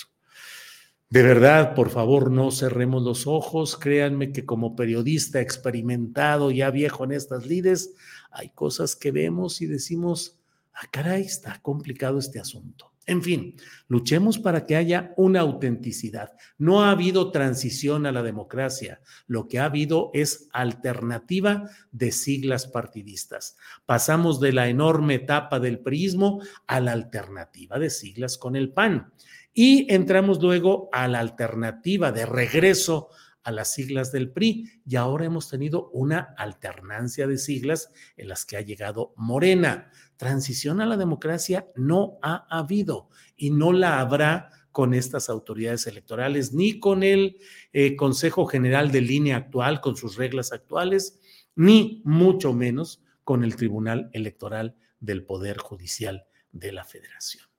De 1.10 1.24
verdad, 1.24 1.74
por 1.74 1.90
favor, 1.90 2.30
no 2.30 2.52
cerremos 2.52 3.02
los 3.02 3.26
ojos. 3.26 3.76
Créanme 3.76 4.30
que 4.30 4.46
como 4.46 4.76
periodista 4.76 5.40
experimentado, 5.40 6.52
ya 6.52 6.70
viejo 6.70 7.02
en 7.02 7.10
estas 7.10 7.46
lides, 7.46 7.94
hay 8.30 8.50
cosas 8.50 8.94
que 8.94 9.10
vemos 9.10 9.60
y 9.60 9.66
decimos, 9.66 10.38
ah, 10.72 10.86
caray, 10.92 11.22
está 11.22 11.60
complicado 11.62 12.20
este 12.20 12.38
asunto. 12.38 12.92
En 13.06 13.24
fin, 13.24 13.56
luchemos 13.88 14.38
para 14.38 14.66
que 14.66 14.76
haya 14.76 15.12
una 15.16 15.40
autenticidad. 15.40 16.30
No 16.58 16.84
ha 16.84 16.92
habido 16.92 17.32
transición 17.32 18.06
a 18.06 18.12
la 18.12 18.22
democracia, 18.22 19.00
lo 19.26 19.48
que 19.48 19.58
ha 19.58 19.64
habido 19.64 20.12
es 20.14 20.48
alternativa 20.52 21.68
de 21.90 22.12
siglas 22.12 22.68
partidistas. 22.68 23.56
Pasamos 23.84 24.38
de 24.38 24.52
la 24.52 24.68
enorme 24.68 25.14
etapa 25.14 25.58
del 25.58 25.80
prismo 25.80 26.40
a 26.68 26.78
la 26.78 26.92
alternativa 26.92 27.80
de 27.80 27.90
siglas 27.90 28.38
con 28.38 28.54
el 28.54 28.72
PAN. 28.72 29.12
Y 29.52 29.92
entramos 29.92 30.40
luego 30.40 30.88
a 30.92 31.08
la 31.08 31.20
alternativa 31.20 32.12
de 32.12 32.26
regreso 32.26 33.08
a 33.42 33.52
las 33.52 33.72
siglas 33.72 34.12
del 34.12 34.30
PRI 34.30 34.82
y 34.86 34.96
ahora 34.96 35.24
hemos 35.24 35.48
tenido 35.48 35.88
una 35.90 36.34
alternancia 36.36 37.26
de 37.26 37.38
siglas 37.38 37.90
en 38.16 38.28
las 38.28 38.44
que 38.44 38.56
ha 38.56 38.60
llegado 38.60 39.14
Morena. 39.16 39.90
Transición 40.16 40.80
a 40.80 40.86
la 40.86 40.96
democracia 40.96 41.66
no 41.74 42.18
ha 42.22 42.46
habido 42.50 43.08
y 43.36 43.50
no 43.50 43.72
la 43.72 44.00
habrá 44.00 44.50
con 44.72 44.94
estas 44.94 45.28
autoridades 45.28 45.86
electorales, 45.86 46.52
ni 46.52 46.78
con 46.78 47.02
el 47.02 47.38
eh, 47.72 47.96
Consejo 47.96 48.46
General 48.46 48.92
de 48.92 49.00
Línea 49.00 49.36
actual, 49.36 49.80
con 49.80 49.96
sus 49.96 50.16
reglas 50.16 50.52
actuales, 50.52 51.18
ni 51.56 52.02
mucho 52.04 52.52
menos 52.52 53.02
con 53.24 53.42
el 53.42 53.56
Tribunal 53.56 54.10
Electoral 54.12 54.76
del 55.00 55.24
Poder 55.24 55.58
Judicial 55.58 56.26
de 56.52 56.72
la 56.72 56.84
Federación. 56.84 57.49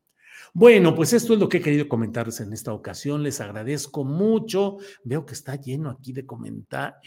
Bueno, 0.53 0.95
pues 0.95 1.13
esto 1.13 1.33
es 1.33 1.39
lo 1.39 1.49
que 1.49 1.57
he 1.57 1.61
querido 1.61 1.87
comentarles 1.87 2.39
en 2.39 2.53
esta 2.53 2.73
ocasión. 2.73 3.23
Les 3.23 3.41
agradezco 3.41 4.03
mucho. 4.03 4.77
Veo 5.03 5.25
que 5.25 5.33
está 5.33 5.55
lleno 5.55 5.89
aquí 5.89 6.13
de 6.13 6.25
comentar. 6.25 6.97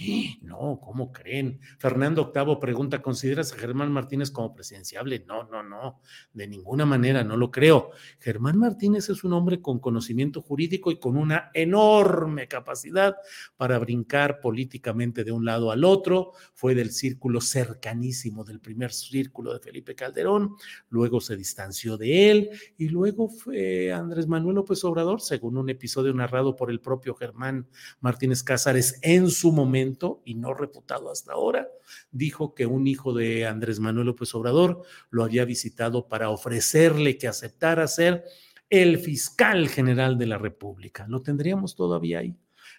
No, 0.42 0.80
¿cómo 0.82 1.12
creen? 1.12 1.60
Fernando 1.78 2.22
Octavo 2.22 2.58
pregunta, 2.58 3.02
¿consideras 3.02 3.52
a 3.52 3.56
Germán 3.56 3.92
Martínez 3.92 4.30
como 4.30 4.54
presidenciable? 4.54 5.24
No, 5.26 5.44
no, 5.44 5.62
no, 5.62 6.00
de 6.32 6.48
ninguna 6.48 6.86
manera, 6.86 7.24
no 7.24 7.36
lo 7.36 7.50
creo. 7.50 7.90
Germán 8.20 8.58
Martínez 8.58 9.08
es 9.08 9.24
un 9.24 9.32
hombre 9.32 9.60
con 9.60 9.78
conocimiento 9.78 10.40
jurídico 10.42 10.90
y 10.90 10.98
con 10.98 11.16
una 11.16 11.50
enorme 11.54 12.48
capacidad 12.48 13.16
para 13.56 13.78
brincar 13.78 14.40
políticamente 14.40 15.24
de 15.24 15.32
un 15.32 15.44
lado 15.44 15.70
al 15.70 15.84
otro. 15.84 16.32
Fue 16.54 16.74
del 16.74 16.90
círculo 16.90 17.40
cercanísimo 17.40 18.44
del 18.44 18.60
primer 18.60 18.92
círculo 18.92 19.52
de 19.52 19.60
Felipe 19.60 19.94
Calderón, 19.94 20.56
luego 20.88 21.20
se 21.20 21.36
distanció 21.36 21.96
de 21.96 22.30
él 22.30 22.50
y 22.76 22.88
luego 22.88 23.23
fue 23.28 23.92
Andrés 23.92 24.26
Manuel 24.26 24.56
López 24.56 24.82
Obrador, 24.84 25.20
según 25.20 25.56
un 25.56 25.68
episodio 25.68 26.12
narrado 26.14 26.56
por 26.56 26.70
el 26.70 26.80
propio 26.80 27.14
Germán 27.14 27.66
Martínez 28.00 28.42
Cázares 28.42 28.98
en 29.02 29.30
su 29.30 29.52
momento 29.52 30.22
y 30.24 30.34
no 30.34 30.54
reputado 30.54 31.10
hasta 31.10 31.32
ahora, 31.32 31.68
dijo 32.10 32.54
que 32.54 32.66
un 32.66 32.86
hijo 32.86 33.12
de 33.12 33.46
Andrés 33.46 33.80
Manuel 33.80 34.06
López 34.06 34.34
Obrador 34.34 34.82
lo 35.10 35.24
había 35.24 35.44
visitado 35.44 36.08
para 36.08 36.30
ofrecerle 36.30 37.18
que 37.18 37.28
aceptara 37.28 37.86
ser 37.88 38.24
el 38.70 38.98
fiscal 38.98 39.68
general 39.68 40.18
de 40.18 40.26
la 40.26 40.38
República. 40.38 41.06
Lo 41.08 41.22
tendríamos 41.22 41.74
todavía 41.74 42.20
ahí 42.20 42.36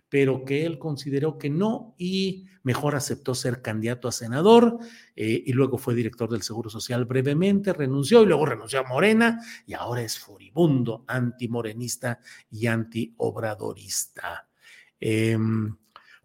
pero 0.09 0.45
que 0.45 0.65
él 0.65 0.77
consideró 0.79 1.37
que 1.37 1.49
no 1.49 1.95
y 1.97 2.45
mejor 2.63 2.95
aceptó 2.95 3.35
ser 3.35 3.61
candidato 3.61 4.07
a 4.07 4.11
senador 4.11 4.79
eh, 5.15 5.43
y 5.45 5.53
luego 5.53 5.77
fue 5.77 5.95
director 5.95 6.29
del 6.29 6.41
Seguro 6.41 6.69
Social 6.69 7.05
brevemente, 7.05 7.73
renunció 7.73 8.23
y 8.23 8.25
luego 8.25 8.45
renunció 8.45 8.79
a 8.79 8.87
Morena 8.87 9.41
y 9.65 9.73
ahora 9.73 10.01
es 10.01 10.17
furibundo, 10.17 11.05
antimorenista 11.07 12.19
y 12.49 12.67
antiobradorista. 12.67 14.47
Eh, 14.99 15.37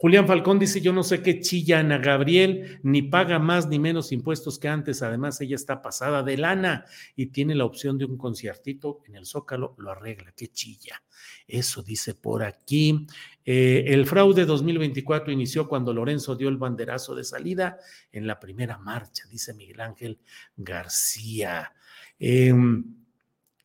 Julián 0.00 0.26
Falcón 0.26 0.58
dice, 0.58 0.80
yo 0.80 0.94
no 0.94 1.02
sé 1.02 1.20
qué 1.20 1.40
chilla 1.40 1.80
Ana 1.80 1.98
Gabriel, 1.98 2.80
ni 2.82 3.02
paga 3.02 3.38
más 3.38 3.68
ni 3.68 3.78
menos 3.78 4.12
impuestos 4.12 4.58
que 4.58 4.66
antes. 4.66 5.02
Además, 5.02 5.38
ella 5.42 5.56
está 5.56 5.82
pasada 5.82 6.22
de 6.22 6.38
lana 6.38 6.86
y 7.16 7.26
tiene 7.26 7.54
la 7.54 7.66
opción 7.66 7.98
de 7.98 8.06
un 8.06 8.16
conciertito 8.16 9.00
en 9.04 9.16
el 9.16 9.26
Zócalo, 9.26 9.74
lo 9.76 9.90
arregla, 9.90 10.32
qué 10.34 10.48
chilla. 10.48 11.02
Eso 11.46 11.82
dice 11.82 12.14
por 12.14 12.42
aquí. 12.42 13.06
Eh, 13.44 13.84
el 13.88 14.06
fraude 14.06 14.44
2024 14.44 15.32
inició 15.32 15.68
cuando 15.68 15.92
Lorenzo 15.92 16.36
dio 16.36 16.48
el 16.48 16.58
banderazo 16.58 17.14
de 17.14 17.24
salida 17.24 17.78
en 18.12 18.26
la 18.26 18.38
primera 18.38 18.78
marcha, 18.78 19.24
dice 19.30 19.54
Miguel 19.54 19.80
Ángel 19.80 20.20
García. 20.56 21.72
Em, 22.18 22.84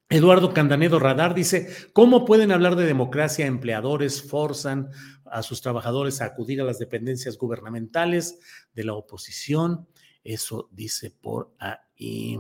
Eduardo 0.08 0.54
Candanedo 0.54 1.00
Radar 1.00 1.34
dice, 1.34 1.68
¿cómo 1.92 2.26
pueden 2.26 2.52
hablar 2.52 2.76
de 2.76 2.86
democracia? 2.86 3.48
Empleadores 3.48 4.22
forzan 4.22 4.90
a 5.26 5.42
sus 5.42 5.62
trabajadores 5.62 6.22
a 6.22 6.26
acudir 6.26 6.62
a 6.62 6.64
las 6.64 6.80
dependencias 6.80 7.38
gubernamentales 7.38 8.40
de 8.74 8.84
la 8.84 8.94
oposición. 8.94 9.88
Eso 10.24 10.70
dice 10.72 11.12
por 11.12 11.54
ahí. 11.60 12.38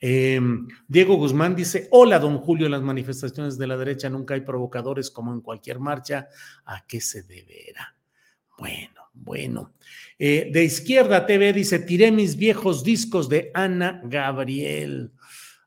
Em, 0.00 0.68
Diego 0.86 1.16
Guzmán 1.16 1.56
dice, 1.56 1.88
hola, 1.90 2.18
don 2.18 2.38
Julio, 2.38 2.68
las 2.68 2.82
manifestaciones 2.82 3.58
de 3.58 3.66
la 3.66 3.76
derecha 3.76 4.08
nunca 4.08 4.34
hay 4.34 4.42
provocadores 4.42 5.10
como 5.10 5.32
en 5.32 5.40
cualquier 5.40 5.80
marcha. 5.80 6.28
¿A 6.64 6.84
qué 6.86 7.00
se 7.00 7.22
deberá? 7.22 7.96
Bueno, 8.56 9.10
bueno. 9.12 9.74
Eh, 10.18 10.50
de 10.52 10.64
izquierda 10.64 11.26
TV 11.26 11.52
dice, 11.52 11.80
tiré 11.80 12.12
mis 12.12 12.36
viejos 12.36 12.84
discos 12.84 13.28
de 13.28 13.50
Ana 13.54 14.00
Gabriel. 14.04 15.12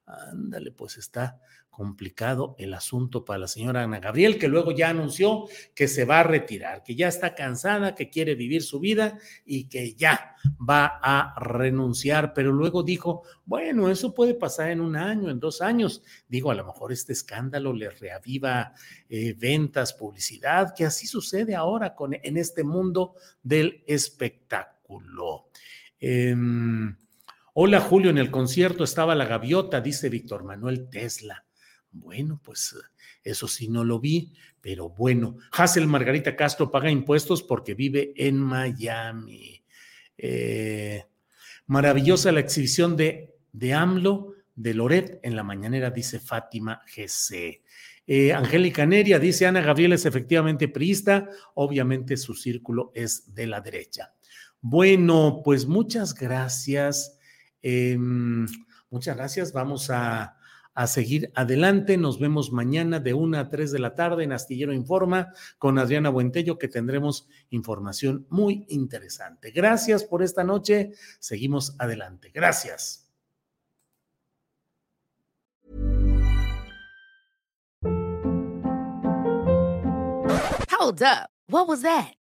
Ándale, 0.05 0.71
pues 0.71 0.97
está 0.97 1.39
complicado 1.71 2.55
el 2.59 2.73
asunto 2.73 3.25
para 3.25 3.39
la 3.39 3.47
señora 3.47 3.81
Ana 3.81 3.99
Gabriel, 3.99 4.37
que 4.37 4.47
luego 4.47 4.71
ya 4.71 4.89
anunció 4.89 5.47
que 5.73 5.87
se 5.87 6.05
va 6.05 6.19
a 6.19 6.23
retirar, 6.23 6.83
que 6.83 6.95
ya 6.95 7.07
está 7.07 7.33
cansada, 7.33 7.95
que 7.95 8.09
quiere 8.09 8.35
vivir 8.35 8.61
su 8.61 8.79
vida 8.79 9.17
y 9.45 9.69
que 9.69 9.95
ya 9.95 10.35
va 10.57 10.99
a 11.01 11.33
renunciar, 11.39 12.33
pero 12.33 12.51
luego 12.51 12.83
dijo, 12.83 13.23
bueno, 13.45 13.89
eso 13.89 14.13
puede 14.13 14.35
pasar 14.35 14.69
en 14.69 14.81
un 14.81 14.95
año, 14.95 15.31
en 15.31 15.39
dos 15.39 15.61
años. 15.61 16.03
Digo, 16.27 16.51
a 16.51 16.55
lo 16.55 16.65
mejor 16.65 16.91
este 16.91 17.13
escándalo 17.13 17.73
le 17.73 17.89
reaviva 17.89 18.73
eh, 19.09 19.33
ventas, 19.37 19.93
publicidad, 19.93 20.75
que 20.75 20.85
así 20.85 21.07
sucede 21.07 21.55
ahora 21.55 21.95
con, 21.95 22.13
en 22.13 22.37
este 22.37 22.63
mundo 22.63 23.15
del 23.41 23.83
espectáculo. 23.87 25.47
Em, 25.99 26.95
Hola 27.53 27.81
Julio, 27.81 28.11
en 28.11 28.17
el 28.17 28.31
concierto 28.31 28.85
estaba 28.85 29.13
la 29.13 29.25
gaviota, 29.25 29.81
dice 29.81 30.07
Víctor 30.07 30.45
Manuel 30.45 30.89
Tesla. 30.89 31.43
Bueno, 31.91 32.39
pues 32.43 32.75
eso 33.23 33.47
sí 33.47 33.67
no 33.67 33.83
lo 33.83 33.99
vi, 33.99 34.33
pero 34.61 34.89
bueno. 34.89 35.37
Hazel 35.51 35.87
Margarita 35.87 36.35
Castro 36.35 36.71
paga 36.71 36.89
impuestos 36.89 37.43
porque 37.43 37.73
vive 37.73 38.13
en 38.15 38.37
Miami. 38.37 39.63
Eh, 40.17 41.05
maravillosa 41.67 42.31
la 42.31 42.39
exhibición 42.39 42.95
de, 42.95 43.35
de 43.51 43.73
AMLO 43.73 44.35
de 44.55 44.73
Loret 44.73 45.19
en 45.23 45.35
la 45.35 45.43
mañanera, 45.43 45.89
dice 45.89 46.19
Fátima 46.19 46.81
GC. 46.85 47.61
Eh, 48.07 48.33
Angélica 48.33 48.85
Neria 48.85 49.19
dice, 49.19 49.45
Ana 49.45 49.61
Gabriel 49.61 49.93
es 49.93 50.05
efectivamente 50.05 50.67
priista, 50.67 51.29
obviamente 51.53 52.17
su 52.17 52.33
círculo 52.33 52.91
es 52.93 53.33
de 53.33 53.47
la 53.47 53.61
derecha. 53.61 54.13
Bueno, 54.59 55.41
pues 55.43 55.65
muchas 55.65 56.13
gracias. 56.13 57.17
Em, 57.61 58.45
muchas 58.89 59.15
gracias. 59.15 59.53
Vamos 59.53 59.89
a 59.89 60.37
a 60.73 60.87
seguir 60.87 61.31
adelante. 61.35 61.97
Nos 61.97 62.19
vemos 62.19 62.51
mañana 62.51 62.99
de 62.99 63.13
1 63.13 63.37
a 63.37 63.49
3 63.49 63.71
de 63.71 63.79
la 63.79 63.95
tarde 63.95 64.23
en 64.23 64.31
Astillero 64.31 64.73
Informa 64.73 65.33
con 65.57 65.77
Adriana 65.79 66.09
Buentello, 66.09 66.57
que 66.57 66.67
tendremos 66.67 67.27
información 67.49 68.25
muy 68.29 68.65
interesante. 68.69 69.51
Gracias 69.51 70.03
por 70.03 70.23
esta 70.23 70.43
noche. 70.43 70.91
Seguimos 71.19 71.75
adelante. 71.79 72.31
Gracias. 72.33 73.07
Hold 80.81 81.03
up. 81.03 81.29
What 81.47 81.67
was 81.67 81.81
that? 81.83 82.20